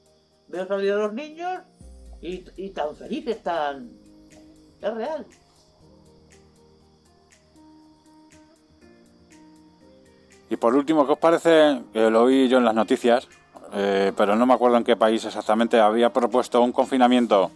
veo 0.49 0.67
salir 0.67 0.93
a 0.93 0.97
los 0.97 1.13
niños 1.13 1.63
y, 2.21 2.45
y 2.57 2.71
tan 2.71 2.95
felices, 2.95 3.43
tan... 3.43 3.91
Es 4.81 4.95
real. 4.95 5.27
Y 10.49 10.57
por 10.57 10.75
último, 10.77 11.07
¿qué 11.07 11.13
os 11.13 11.19
parece? 11.19 11.83
Que 11.93 12.09
lo 12.11 12.23
oí 12.23 12.49
yo 12.49 12.59
en 12.59 12.65
las 12.65 12.75
noticias, 12.75 13.29
eh, 13.73 14.13
pero 14.17 14.37
no 14.37 14.47
me 14.47 14.55
acuerdo 14.55 14.77
en 14.77 14.85
qué 14.85 14.97
país 14.97 15.25
exactamente, 15.25 15.81
había 15.81 16.13
propuesto 16.13 16.61
un 16.63 16.73
confinamiento 16.73 17.51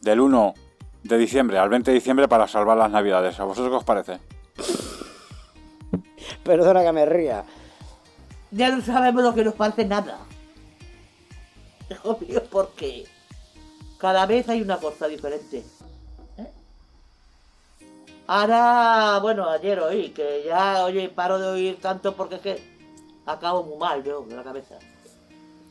del 0.00 0.20
1 0.20 0.54
de 1.02 1.18
diciembre 1.18 1.58
al 1.58 1.68
20 1.68 1.90
de 1.90 1.94
diciembre 1.94 2.28
para 2.28 2.48
salvar 2.48 2.76
las 2.76 2.90
navidades. 2.90 3.38
¿A 3.40 3.44
vosotros 3.44 3.70
qué 3.70 3.76
os 3.76 3.84
parece? 3.84 4.20
Perdona 6.44 6.82
que 6.82 6.92
me 6.92 7.06
ría. 7.06 7.44
ya 8.50 8.70
no 8.70 8.82
sabemos 8.82 9.22
lo 9.22 9.34
que 9.34 9.44
nos 9.44 9.54
parece 9.54 9.84
nada. 9.84 10.18
Obvio 12.04 12.42
porque 12.44 13.04
cada 13.98 14.26
vez 14.26 14.48
hay 14.48 14.62
una 14.62 14.78
cosa 14.78 15.08
diferente. 15.08 15.64
¿eh? 16.38 16.52
Ahora, 18.26 19.18
bueno, 19.20 19.48
ayer 19.48 19.80
oí 19.80 20.10
que 20.10 20.44
ya, 20.46 20.84
oye, 20.84 21.08
paro 21.08 21.38
de 21.38 21.48
oír 21.48 21.80
tanto 21.80 22.14
porque 22.14 22.36
es 22.36 22.40
que 22.40 22.76
acabo 23.26 23.62
muy 23.64 23.78
mal 23.78 24.02
yo 24.02 24.22
de 24.22 24.36
la 24.36 24.42
cabeza. 24.42 24.78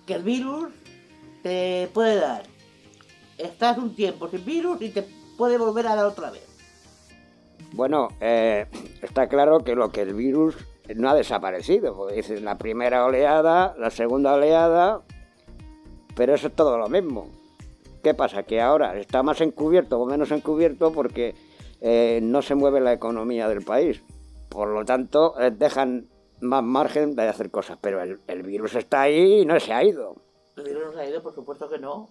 Que 0.06 0.14
el 0.14 0.24
virus 0.24 0.70
te 1.44 1.90
puede 1.94 2.16
dar. 2.16 2.44
Estás 3.38 3.78
un 3.78 3.96
tiempo 3.96 4.30
sin 4.30 4.46
virus 4.46 4.82
y 4.82 4.90
te 4.90 5.06
puede 5.38 5.58
volver 5.58 5.88
a 5.88 5.96
dar 5.96 6.06
otra 6.06 6.32
vez. 6.32 6.48
Bueno, 7.74 8.10
eh, 8.22 8.68
está 9.02 9.28
claro 9.28 9.60
que 9.60 9.76
lo 9.76 9.92
que 9.92 10.02
el 10.02 10.14
virus 10.14 10.56
no 10.96 11.10
ha 11.10 11.16
desaparecido. 11.16 12.08
dices, 12.08 12.42
la 12.42 12.58
primera 12.58 13.06
oleada, 13.06 13.76
la 13.78 13.90
segunda 13.90 14.34
oleada, 14.34 15.02
pero 16.16 16.36
eso 16.36 16.48
es 16.48 16.56
todo 16.56 16.78
lo 16.78 16.88
mismo. 16.88 17.28
¿Qué 18.04 18.14
pasa? 18.14 18.44
Que 18.44 18.62
ahora 18.62 18.98
está 18.98 19.24
más 19.24 19.42
encubierto 19.42 20.00
o 20.00 20.06
menos 20.06 20.32
encubierto 20.32 20.92
porque 20.92 21.34
eh, 21.82 22.20
no 22.22 22.42
se 22.42 22.56
mueve 22.56 22.80
la 22.80 22.94
economía 22.94 23.48
del 23.50 23.64
país. 23.64 24.02
Por 24.50 24.70
lo 24.70 24.86
tanto, 24.86 25.40
eh, 25.42 25.52
dejan 25.52 26.08
más 26.42 26.64
margen 26.64 27.16
de 27.16 27.28
hacer 27.28 27.50
cosas. 27.52 27.78
Pero 27.82 28.02
el, 28.02 28.20
el 28.28 28.44
virus 28.44 28.76
está 28.76 29.02
ahí 29.02 29.42
y 29.42 29.46
no 29.46 29.60
se 29.60 29.74
ha 29.74 29.84
ido. 29.84 30.16
El 30.58 30.64
virus 30.64 30.84
no 30.88 30.94
se 30.94 31.00
ha 31.00 31.10
ido, 31.10 31.22
por 31.24 31.34
supuesto 31.36 31.70
que 31.70 31.80
no. 31.80 32.10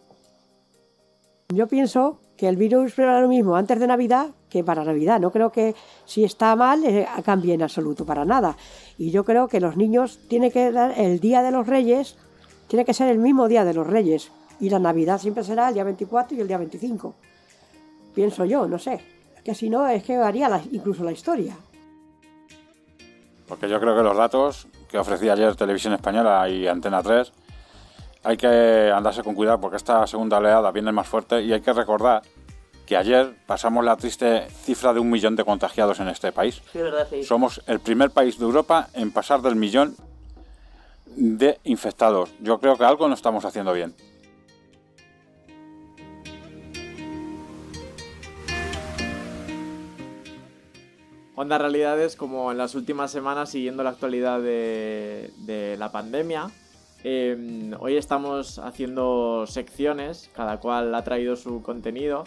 Yo 1.49 1.69
pienso 1.69 2.21
que 2.37 2.49
el 2.49 2.57
virus 2.57 2.99
era 2.99 3.21
lo 3.21 3.29
mismo 3.29 3.55
antes 3.55 3.79
de 3.79 3.87
Navidad 3.87 4.31
que 4.49 4.65
para 4.65 4.83
Navidad. 4.85 5.21
No 5.21 5.31
creo 5.31 5.53
que 5.53 5.75
si 6.05 6.25
está 6.25 6.57
mal 6.57 6.85
eh, 6.85 7.07
cambie 7.25 7.55
en 7.55 7.63
absoluto 7.63 8.05
para 8.05 8.25
nada. 8.25 8.57
Y 8.99 9.11
yo 9.11 9.25
creo 9.25 9.47
que 9.49 9.61
los 9.61 9.77
niños 9.77 10.19
tienen 10.29 10.51
que 10.51 10.73
dar 10.73 10.99
el 10.99 11.21
día 11.21 11.43
de 11.43 11.51
los 11.51 11.67
Reyes, 11.67 12.17
tiene 12.67 12.85
que 12.85 12.95
ser 12.95 13.09
el 13.11 13.19
mismo 13.19 13.47
día 13.47 13.65
de 13.65 13.75
los 13.75 13.87
Reyes. 13.87 14.33
Y 14.59 14.71
la 14.71 14.79
Navidad 14.79 15.19
siempre 15.21 15.45
será 15.45 15.69
el 15.69 15.75
día 15.75 15.85
24 15.85 16.37
y 16.37 16.41
el 16.41 16.49
día 16.49 16.59
25. 16.59 17.15
Pienso 18.15 18.45
yo, 18.45 18.67
no 18.67 18.79
sé. 18.79 19.01
Que 19.45 19.55
si 19.55 19.69
no, 19.69 19.87
es 19.87 20.03
que 20.03 20.17
varía 20.17 20.49
la- 20.49 20.63
incluso 20.73 21.05
la 21.05 21.13
historia. 21.13 21.57
Porque 23.47 23.69
yo 23.69 23.81
creo 23.81 23.97
que 23.97 24.03
los 24.03 24.17
datos 24.17 24.67
que 24.89 24.99
ofrecía 24.99 25.35
ayer 25.35 25.55
Televisión 25.57 25.95
Española 25.95 26.49
y 26.49 26.67
Antena 26.67 27.03
3 27.03 27.33
hay 28.25 28.37
que 28.37 28.91
andarse 28.95 29.23
con 29.23 29.35
cuidado 29.35 29.61
porque 29.61 29.77
esta 29.77 30.07
segunda 30.07 30.39
oleada 30.39 30.71
viene 30.71 30.93
más 30.93 31.07
fuerte 31.07 31.43
y 31.43 31.53
hay 31.53 31.61
que 31.61 31.73
recordar 31.73 32.23
que 32.87 32.97
ayer 32.97 33.35
pasamos 33.47 33.85
la 33.85 33.97
triste 33.97 34.47
cifra 34.49 34.93
de 34.93 35.01
un 35.01 35.11
millón 35.11 35.37
de 35.37 35.45
contagiados 35.45 36.01
en 36.01 36.09
este 36.09 36.33
país. 36.33 36.63
Sí, 36.73 36.79
es 36.79 36.85
verdad, 36.85 37.07
sí. 37.09 37.23
Somos 37.23 37.63
el 37.67 37.81
primer 37.81 38.11
país 38.11 38.39
de 38.39 38.45
Europa 38.45 38.89
en 38.95 39.11
pasar 39.11 39.43
del 39.43 39.57
millón 39.57 39.95
de 41.17 41.59
infectados. 41.65 42.31
Yo 42.41 42.59
creo 42.59 42.77
que 42.77 42.85
algo 42.85 43.09
no 43.09 43.15
estamos 43.15 43.45
haciendo 43.45 43.73
bien. 43.73 43.95
Onda 51.37 51.59
Realidades, 51.59 52.15
como 52.15 52.53
en 52.53 52.59
las 52.59 52.77
últimas 52.77 53.11
semanas, 53.11 53.51
siguiendo 53.51 53.83
la 53.83 53.91
actualidad 53.91 54.41
de, 54.41 55.75
la 55.77 55.91
pandemia. 55.91 56.49
Eh, 57.03 57.73
hoy 57.81 57.97
estamos 57.97 58.61
haciendo 58.61 59.45
secciones, 59.49 60.31
cada 60.33 60.61
cual 60.61 60.95
ha 60.95 61.03
traído 61.03 61.35
su 61.35 61.61
contenido. 61.61 62.23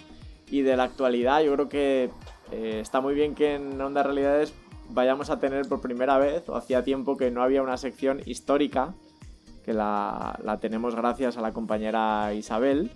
Y 0.51 0.61
de 0.61 0.75
la 0.75 0.83
actualidad, 0.83 1.41
yo 1.41 1.53
creo 1.53 1.69
que 1.69 2.09
eh, 2.51 2.79
está 2.81 2.99
muy 2.99 3.13
bien 3.13 3.33
que 3.33 3.55
en 3.55 3.79
Onda 3.79 4.03
Realidades 4.03 4.53
vayamos 4.89 5.29
a 5.29 5.39
tener 5.39 5.69
por 5.69 5.79
primera 5.79 6.17
vez, 6.17 6.49
o 6.49 6.57
hacía 6.57 6.83
tiempo 6.83 7.15
que 7.15 7.31
no 7.31 7.43
había 7.43 7.61
una 7.61 7.77
sección 7.77 8.21
histórica, 8.25 8.93
que 9.63 9.71
la, 9.71 10.37
la 10.43 10.59
tenemos 10.59 10.95
gracias 10.95 11.37
a 11.37 11.41
la 11.41 11.53
compañera 11.53 12.33
Isabel. 12.33 12.91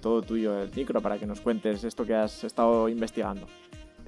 Todo 0.00 0.22
tuyo 0.22 0.62
el 0.62 0.70
micro 0.72 1.00
para 1.00 1.18
que 1.18 1.26
nos 1.26 1.40
cuentes 1.40 1.82
esto 1.82 2.04
que 2.04 2.14
has 2.14 2.44
estado 2.44 2.88
investigando. 2.88 3.48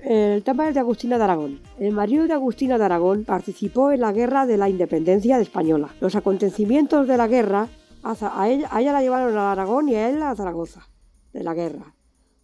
El 0.03 0.43
tema 0.45 0.67
es 0.67 0.75
de 0.75 0.81
Agustina 0.81 1.19
de 1.19 1.25
Aragón. 1.25 1.61
El 1.79 1.93
marido 1.93 2.27
de 2.27 2.33
Agustina 2.33 2.79
de 2.79 2.85
Aragón 2.85 3.25
participó 3.25 3.93
en 3.93 4.01
la 4.01 4.13
guerra 4.13 4.47
de 4.47 4.57
la 4.57 4.69
independencia 4.69 5.37
de 5.37 5.43
Española. 5.43 5.95
Los 6.01 6.17
acontecimientos 6.17 7.07
de 7.07 7.19
la 7.19 7.29
guerra, 7.29 7.69
a, 8.03 8.49
ella 8.49 8.93
la 8.93 9.03
llevaron 9.03 9.37
a 9.37 9.53
Aragón 9.53 9.91
y 9.91 9.97
a 9.97 10.09
él 10.09 10.23
a 10.23 10.35
Zaragoza, 10.35 10.89
de 11.35 11.45
la 11.45 11.53
guerra. 11.53 11.95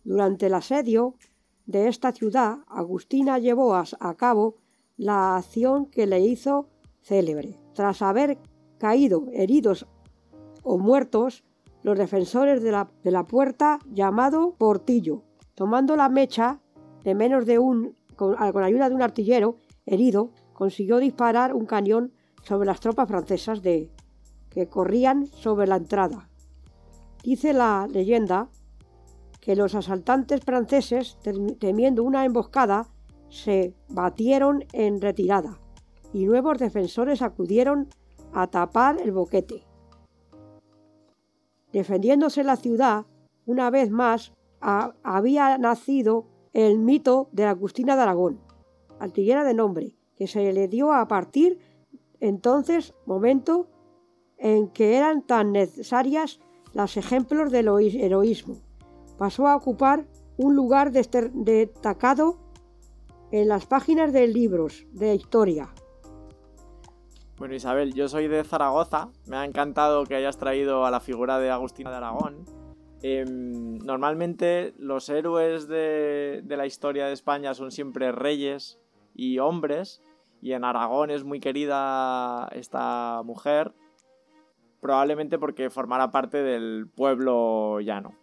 Durante 0.05 0.47
el 0.47 0.55
asedio 0.55 1.15
de 1.65 1.89
esta 1.89 2.13
ciudad, 2.13 2.59
Agustina 2.69 3.39
llevó 3.39 3.75
a, 3.75 3.85
a 4.01 4.15
cabo 4.15 4.57
la 4.99 5.37
acción 5.37 5.87
que 5.87 6.07
le 6.07 6.21
hizo 6.21 6.69
célebre. 7.01 7.59
Tras 7.75 8.03
haber 8.03 8.39
caído 8.79 9.29
heridos 9.33 9.87
o 10.63 10.77
muertos, 10.77 11.43
los 11.83 11.97
defensores 11.97 12.63
de 12.63 12.73
la, 12.73 12.91
de 13.03 13.11
la 13.13 13.25
puerta 13.25 13.79
llamado 13.91 14.55
Portillo, 14.59 15.23
tomando 15.55 15.97
la 15.97 16.11
mecha 16.11 16.61
de 17.07 17.15
menos 17.15 17.47
de 17.47 17.61
un, 17.61 17.95
con, 18.17 18.35
con 18.35 18.65
ayuda 18.65 18.89
de 18.89 18.95
un 18.97 19.01
artillero 19.01 19.59
herido, 19.87 20.33
consiguió 20.53 20.99
disparar 20.99 21.55
un 21.55 21.65
cañón 21.65 22.13
sobre 22.43 22.67
las 22.67 22.81
tropas 22.81 23.07
francesas 23.07 23.63
de, 23.63 23.93
que 24.51 24.67
corrían 24.69 25.27
sobre 25.27 25.69
la 25.69 25.77
entrada. 25.77 26.29
Dice 27.23 27.53
la 27.53 27.87
leyenda 27.89 28.49
que 29.41 29.55
los 29.55 29.77
asaltantes 29.77 30.41
franceses, 30.45 31.17
tem- 31.23 31.57
temiendo 31.61 32.03
una 32.03 32.25
emboscada, 32.25 32.89
se 33.29 33.77
batieron 33.89 34.65
en 34.73 35.01
retirada 35.01 35.61
y 36.13 36.25
nuevos 36.25 36.59
defensores 36.59 37.23
acudieron 37.23 37.89
a 38.33 38.49
tapar 38.49 39.01
el 39.01 39.13
boquete. 39.13 39.63
Defendiéndose 41.73 42.43
la 42.43 42.57
ciudad, 42.57 43.07
una 43.45 43.71
vez 43.71 43.93
más 43.93 44.33
ha- 44.61 44.95
había 45.05 45.57
nacido 45.59 46.27
el 46.57 46.79
mito 46.79 47.29
de 47.33 47.45
Agustina 47.45 47.97
de 47.97 48.03
Aragón, 48.03 48.41
artillera 48.99 49.45
de 49.45 49.53
nombre, 49.53 49.95
que 50.17 50.27
se 50.27 50.53
le 50.55 50.69
dio 50.69 50.91
a 50.95 51.07
partir 51.07 51.59
entonces 52.19 52.95
momento 53.05 53.69
en 54.39 54.69
que 54.69 54.97
eran 54.97 55.21
tan 55.21 55.53
necesarias 55.53 56.41
los 56.73 56.97
ejemplos 56.97 57.53
del 57.53 57.67
heroí- 57.67 58.01
heroísmo. 58.03 58.57
Pasó 59.19 59.47
a 59.49 59.57
ocupar 59.57 60.07
un 60.39 60.57
lugar 60.57 60.93
destacado 60.93 62.39
en 63.33 63.49
las 63.49 63.67
páginas 63.67 64.15
de 64.15 64.27
libros 64.27 64.87
de 64.93 65.15
historia. 65.15 65.69
Bueno, 67.37 67.55
Isabel, 67.55 67.93
yo 67.93 68.09
soy 68.09 68.29
de 68.29 68.43
Zaragoza. 68.45 69.11
Me 69.27 69.37
ha 69.37 69.45
encantado 69.45 70.05
que 70.05 70.15
hayas 70.15 70.39
traído 70.39 70.87
a 70.87 70.91
la 70.91 71.01
figura 71.01 71.39
de 71.39 71.51
Agustina 71.51 71.91
de 71.91 71.97
Aragón. 71.97 72.47
Em, 73.09 73.79
normalmente 73.79 74.75
los 74.79 75.09
héroes 75.09 75.69
de, 75.69 76.43
la 76.49 76.67
historia 76.67 77.07
de 77.07 77.13
España 77.13 77.55
son 77.55 77.71
siempre 77.71 78.11
reyes 78.11 78.81
y 79.15 79.39
hombres. 79.39 80.03
Y 80.43 80.55
en 80.55 80.65
Aragón 80.65 81.13
es 81.13 81.23
muy 81.23 81.39
querida 81.39 82.49
esta 82.51 83.23
mujer. 83.25 83.73
Probablemente 84.81 85.39
porque 85.39 85.71
formará 85.71 86.11
parte 86.11 86.43
del 86.43 86.89
pueblo 86.89 87.79
llano. 87.79 88.17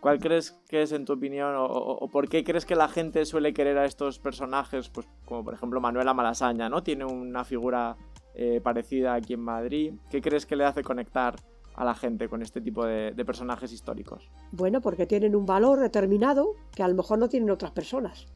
¿Cuál 0.00 0.20
crees 0.20 0.52
que 0.68 0.82
es, 0.82 0.92
en 0.92 1.04
tu 1.04 1.14
opinión, 1.14 1.56
o 1.58 2.08
por 2.08 2.28
qué 2.28 2.44
crees 2.44 2.64
que 2.64 2.76
la 2.76 2.86
gente 2.86 3.24
suele 3.24 3.52
querer 3.52 3.76
a 3.76 3.86
estos 3.86 4.20
personajes? 4.20 4.88
Pues 4.88 5.08
como 5.24 5.44
por 5.44 5.54
ejemplo 5.54 5.80
Manuela 5.80 6.14
Malasaña, 6.14 6.68
¿no? 6.68 6.84
Tiene 6.84 7.04
una 7.04 7.42
figura 7.44 7.96
eh, 8.34 8.60
parecida 8.62 9.14
aquí 9.14 9.32
en 9.32 9.40
Madrid. 9.40 9.94
¿Qué 10.08 10.20
crees 10.22 10.46
que 10.46 10.54
le 10.54 10.64
hace 10.64 10.84
conectar 10.84 11.34
a 11.78 11.84
la 11.84 11.94
gente 11.94 12.28
con 12.28 12.42
este 12.42 12.60
tipo 12.60 12.84
de, 12.84 13.12
de 13.12 13.24
personajes 13.24 13.72
históricos? 13.72 14.28
Bueno, 14.50 14.80
porque 14.80 15.06
tienen 15.06 15.36
un 15.36 15.46
valor 15.46 15.78
determinado 15.78 16.54
que 16.74 16.82
a 16.82 16.88
lo 16.88 16.96
mejor 16.96 17.20
no 17.20 17.28
tienen 17.28 17.50
otras 17.50 17.70
personas. 17.70 18.26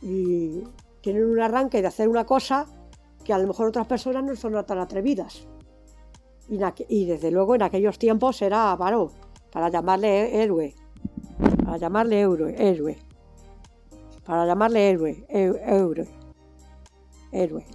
Y 0.00 0.62
tienen 1.00 1.24
un 1.24 1.40
arranque 1.40 1.82
de 1.82 1.88
hacer 1.88 2.08
una 2.08 2.24
cosa 2.24 2.66
que 3.24 3.32
a 3.32 3.38
lo 3.38 3.48
mejor 3.48 3.68
otras 3.68 3.86
personas 3.88 4.22
no 4.22 4.36
son 4.36 4.64
tan 4.64 4.78
atrevidas. 4.78 5.46
Y, 6.88 7.04
desde 7.06 7.30
luego 7.30 7.54
en 7.54 7.62
aquellos 7.62 7.98
tiempos 7.98 8.40
era, 8.42 8.74
varón, 8.76 9.10
para 9.50 9.68
llamarle 9.68 10.42
héroe. 10.42 10.74
Para 11.64 11.78
llamarle 11.78 12.20
héroe, 12.20 12.54
héroe. 12.58 12.98
Para 14.24 14.46
llamarle 14.46 14.90
héroe, 14.90 15.26
héroe. 15.28 16.08
Héroe. 17.32 17.66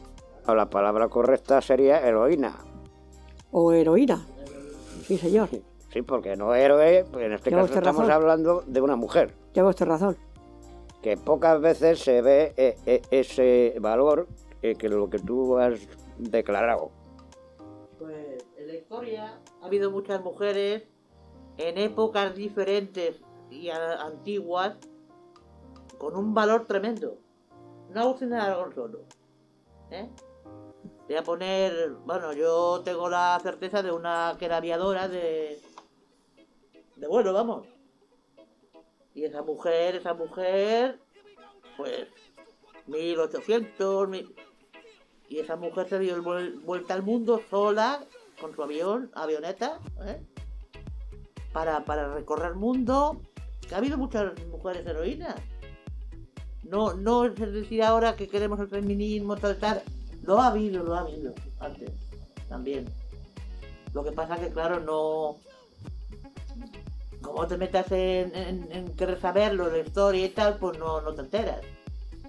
La 0.47 0.69
palabra 0.69 1.09
correcta 1.09 1.61
sería 1.61 1.99
heroína. 2.07 2.55
O 3.51 3.73
heroína. 3.73 4.25
Sí, 5.07 5.17
señor. 5.17 5.49
Sí, 5.89 6.01
porque 6.01 6.35
no 6.35 6.53
héroe, 6.53 7.05
pues 7.11 7.25
en 7.25 7.33
este 7.33 7.49
caso 7.49 7.73
estamos 7.73 8.01
razón. 8.07 8.11
hablando 8.11 8.63
de 8.67 8.81
una 8.81 8.95
mujer. 8.95 9.33
Lleva 9.53 9.69
usted 9.69 9.85
razón. 9.85 10.17
que 11.01 11.15
pocas 11.15 11.61
veces 11.61 11.99
se 11.99 12.21
ve 12.21 12.53
eh, 12.57 12.75
eh, 12.85 13.01
ese 13.11 13.77
valor 13.79 14.27
eh, 14.61 14.75
que 14.75 14.89
lo 14.89 15.09
que 15.09 15.19
tú 15.19 15.57
has 15.57 15.79
declarado. 16.17 16.91
Pues 17.97 18.43
en 18.57 18.67
la 18.67 18.73
historia 18.75 19.39
ha 19.61 19.65
habido 19.65 19.91
muchas 19.91 20.21
mujeres 20.21 20.83
en 21.57 21.77
épocas 21.77 22.35
diferentes 22.35 23.21
y 23.49 23.69
a- 23.69 24.01
antiguas 24.01 24.75
con 25.97 26.15
un 26.17 26.33
valor 26.33 26.65
tremendo. 26.65 27.17
No 27.93 28.13
de 28.15 28.35
Aragón 28.35 28.73
solo. 28.75 28.99
¿eh? 29.91 30.09
Voy 31.07 31.15
a 31.15 31.23
poner, 31.23 31.91
bueno, 32.05 32.33
yo 32.33 32.81
tengo 32.83 33.09
la 33.09 33.39
certeza 33.41 33.81
de 33.81 33.91
una 33.91 34.35
que 34.37 34.45
era 34.45 34.57
aviadora 34.57 35.07
de, 35.07 35.61
de 36.97 37.07
vuelo, 37.07 37.31
vamos. 37.33 37.65
Y 39.13 39.23
esa 39.23 39.41
mujer, 39.41 39.95
esa 39.95 40.13
mujer, 40.13 40.99
pues 41.77 42.07
1800, 42.87 44.09
mil- 44.09 44.35
y 45.29 45.39
esa 45.39 45.55
mujer 45.55 45.87
se 45.89 45.99
dio 45.99 46.21
vuel- 46.21 46.61
vuelta 46.63 46.93
al 46.93 47.03
mundo 47.03 47.41
sola, 47.49 48.03
con 48.39 48.53
su 48.53 48.61
avión, 48.61 49.09
avioneta, 49.15 49.79
¿eh? 50.05 50.21
para, 51.53 51.83
para 51.85 52.13
recorrer 52.13 52.49
el 52.51 52.55
mundo. 52.57 53.21
Ha 53.73 53.77
habido 53.77 53.97
muchas 53.97 54.33
mujeres 54.47 54.85
heroínas. 54.85 55.35
No, 56.63 56.93
no 56.93 57.25
es 57.25 57.35
decir 57.53 57.81
ahora 57.81 58.15
que 58.15 58.27
queremos 58.27 58.59
el 58.59 58.67
feminismo, 58.67 59.37
tal, 59.37 59.57
tal. 59.57 59.83
Lo 60.27 60.39
ha 60.39 60.47
habido, 60.47 60.83
lo 60.83 60.93
ha 60.93 60.99
habido 60.99 61.33
antes, 61.59 61.89
también. 62.49 62.85
Lo 63.93 64.03
que 64.03 64.11
pasa 64.11 64.37
que, 64.37 64.49
claro, 64.49 64.81
no. 64.81 65.37
Como 67.21 67.47
te 67.47 67.57
metas 67.57 67.89
en, 67.93 68.35
en, 68.35 68.67
en 68.71 68.95
querer 68.97 69.21
saberlo, 69.21 69.71
la 69.71 69.79
historia 69.79 70.25
y 70.25 70.29
tal, 70.29 70.57
pues 70.57 70.77
no, 70.77 70.99
no 70.99 71.13
te 71.13 71.21
enteras. 71.21 71.61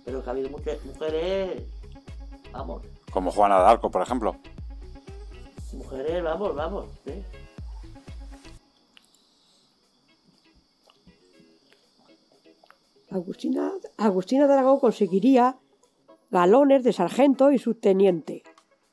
Pero 0.04 0.22
que 0.22 0.30
ha 0.30 0.32
habido 0.32 0.48
muchas 0.48 0.82
mujeres. 0.84 1.64
Vamos, 2.52 2.82
Como 3.10 3.32
Juana 3.32 3.58
de 3.58 3.66
Arco, 3.66 3.90
por 3.90 4.02
ejemplo. 4.02 4.36
mujeres, 5.72 6.22
vamos, 6.22 6.54
vamos, 6.54 6.86
sí. 7.04 7.22
Agustina, 13.10 13.72
Agustina 13.96 14.46
de 14.46 14.52
Aragón 14.54 14.78
conseguiría 14.80 15.56
galones 16.30 16.84
de 16.84 16.92
sargento 16.92 17.50
y 17.50 17.58
subteniente. 17.58 18.42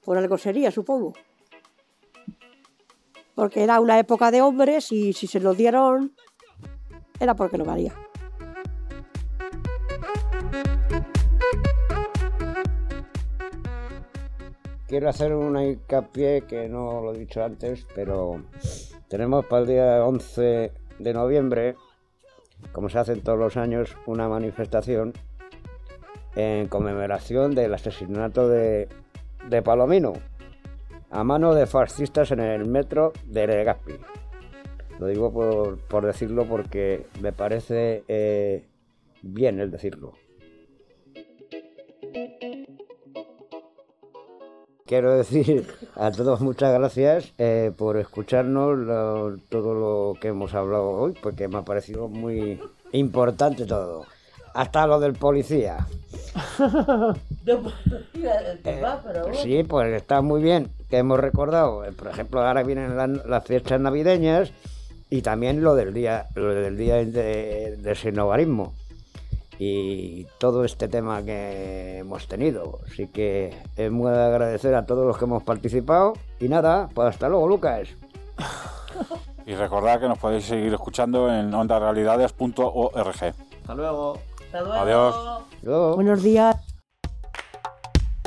Por 0.03 0.17
algo 0.17 0.37
sería, 0.37 0.71
supongo. 0.71 1.13
Porque 3.33 3.63
era 3.63 3.79
una 3.79 3.99
época 3.99 4.31
de 4.31 4.41
hombres 4.41 4.91
y 4.91 5.13
si 5.13 5.27
se 5.27 5.39
lo 5.39 5.53
dieron 5.53 6.13
era 7.19 7.35
porque 7.35 7.57
lo 7.57 7.65
valía. 7.65 7.93
Quiero 14.87 15.09
hacer 15.09 15.33
una 15.33 15.65
hincapié 15.65 16.43
que 16.43 16.69
no 16.69 17.01
lo 17.01 17.13
he 17.13 17.17
dicho 17.17 17.43
antes, 17.43 17.87
pero 17.95 18.43
tenemos 19.07 19.45
para 19.45 19.63
el 19.63 19.67
día 19.67 20.05
11 20.05 20.71
de 20.99 21.13
noviembre, 21.13 21.75
como 22.71 22.87
se 22.89 22.99
hace 22.99 23.15
todos 23.17 23.39
los 23.39 23.57
años, 23.57 23.97
una 24.05 24.29
manifestación 24.29 25.13
en 26.35 26.67
conmemoración 26.67 27.55
del 27.55 27.73
asesinato 27.73 28.47
de, 28.47 28.87
de 29.49 29.61
Palomino 29.61 30.13
a 31.15 31.23
mano 31.23 31.53
de 31.53 31.65
fascistas 31.65 32.31
en 32.31 32.41
el 32.41 32.65
metro 32.65 33.13
de 33.25 33.47
Legazpi. 33.47 33.93
Lo 34.99 35.07
digo 35.07 35.31
por, 35.31 35.77
por 35.87 36.05
decirlo 36.05 36.45
porque 36.45 37.05
me 37.21 37.31
parece 37.31 38.03
eh, 38.07 38.65
bien 39.21 39.59
el 39.59 39.71
decirlo. 39.71 40.13
Quiero 44.85 45.17
decir 45.17 45.65
a 45.95 46.11
todos 46.11 46.41
muchas 46.41 46.73
gracias 46.73 47.33
eh, 47.37 47.71
por 47.75 47.97
escucharnos 47.97 49.39
todo 49.49 49.73
lo 49.73 50.19
que 50.19 50.27
hemos 50.29 50.53
hablado 50.53 50.89
hoy, 50.89 51.13
porque 51.23 51.47
me 51.47 51.57
ha 51.57 51.63
parecido 51.63 52.07
muy 52.07 52.59
importante 52.91 53.65
todo. 53.65 54.05
Hasta 54.55 54.87
lo 54.87 54.99
del 54.99 55.13
policía. 55.13 55.85
Bueno. 58.63 59.33
Sí, 59.41 59.63
pues 59.63 59.93
está 59.93 60.21
muy 60.21 60.41
bien 60.41 60.69
que 60.89 60.97
hemos 60.97 61.19
recordado. 61.19 61.85
eh, 61.85 61.91
Por 61.91 62.07
ejemplo, 62.07 62.41
ahora 62.41 62.63
vienen 62.63 62.97
las, 62.97 63.09
las 63.25 63.45
fiestas 63.45 63.79
navideñas 63.79 64.51
y 65.09 65.21
también 65.21 65.63
lo 65.63 65.75
del 65.75 65.93
día, 65.93 66.25
lo 66.35 66.53
del 66.53 66.75
día 66.77 66.95
de, 66.95 67.77
de 67.77 67.95
sinogarismo 67.95 68.73
y 69.59 70.25
todo 70.39 70.65
este 70.65 70.87
tema 70.87 71.23
que 71.23 71.99
hemos 71.99 72.27
tenido. 72.27 72.79
Así 72.91 73.07
que 73.07 73.55
es 73.77 73.91
muy 73.91 74.11
de 74.11 74.23
agradecer 74.23 74.73
a 74.75 74.85
todos 74.85 75.05
los 75.05 75.17
que 75.17 75.25
hemos 75.25 75.43
participado 75.43 76.13
y 76.39 76.49
nada, 76.49 76.89
pues 76.93 77.09
hasta 77.09 77.29
luego, 77.29 77.47
Lucas. 77.47 77.89
Y 79.47 79.53
recordad 79.53 79.99
que 79.99 80.07
nos 80.07 80.17
podéis 80.17 80.45
seguir 80.45 80.73
escuchando 80.73 81.31
en 81.31 81.53
ondarealidades.org. 81.53 83.07
Hasta 83.07 83.75
luego. 83.75 84.17
Hasta 84.55 84.69
luego. 84.69 85.45
Adiós. 85.61 85.95
Buenos 85.95 86.23
días. 86.23 86.55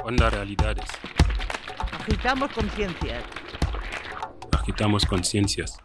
Onda 0.04 0.28
Realidades. 0.28 0.84
Agitamos 1.92 2.52
conciencias. 2.52 3.24
Agitamos 4.52 5.06
conciencias. 5.06 5.78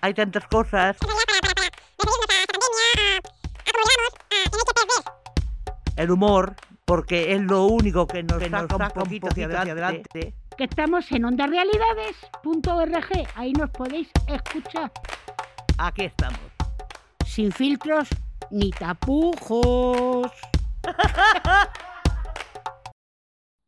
Hay 0.00 0.14
tantas 0.14 0.48
cosas. 0.48 0.96
El 5.96 6.10
humor 6.10 6.56
porque 6.86 7.34
es 7.34 7.40
lo 7.40 7.66
único 7.66 8.08
que 8.08 8.24
nos, 8.24 8.42
saca, 8.42 8.74
un 8.74 8.90
poquito, 8.90 9.28
hacia, 9.28 9.46
adelante. 9.46 10.34
Que 10.58 10.64
estamos 10.64 11.12
en 11.12 11.24
ondarealidades.org, 11.24 13.28
ahí 13.36 13.52
nos 13.52 13.70
podéis 13.70 14.08
escuchar. 14.26 14.90
Aquí 15.78 16.06
estamos. 16.06 16.53
Sin 17.34 17.50
filtros 17.50 18.08
ni 18.52 18.70
tapujos. 18.70 20.30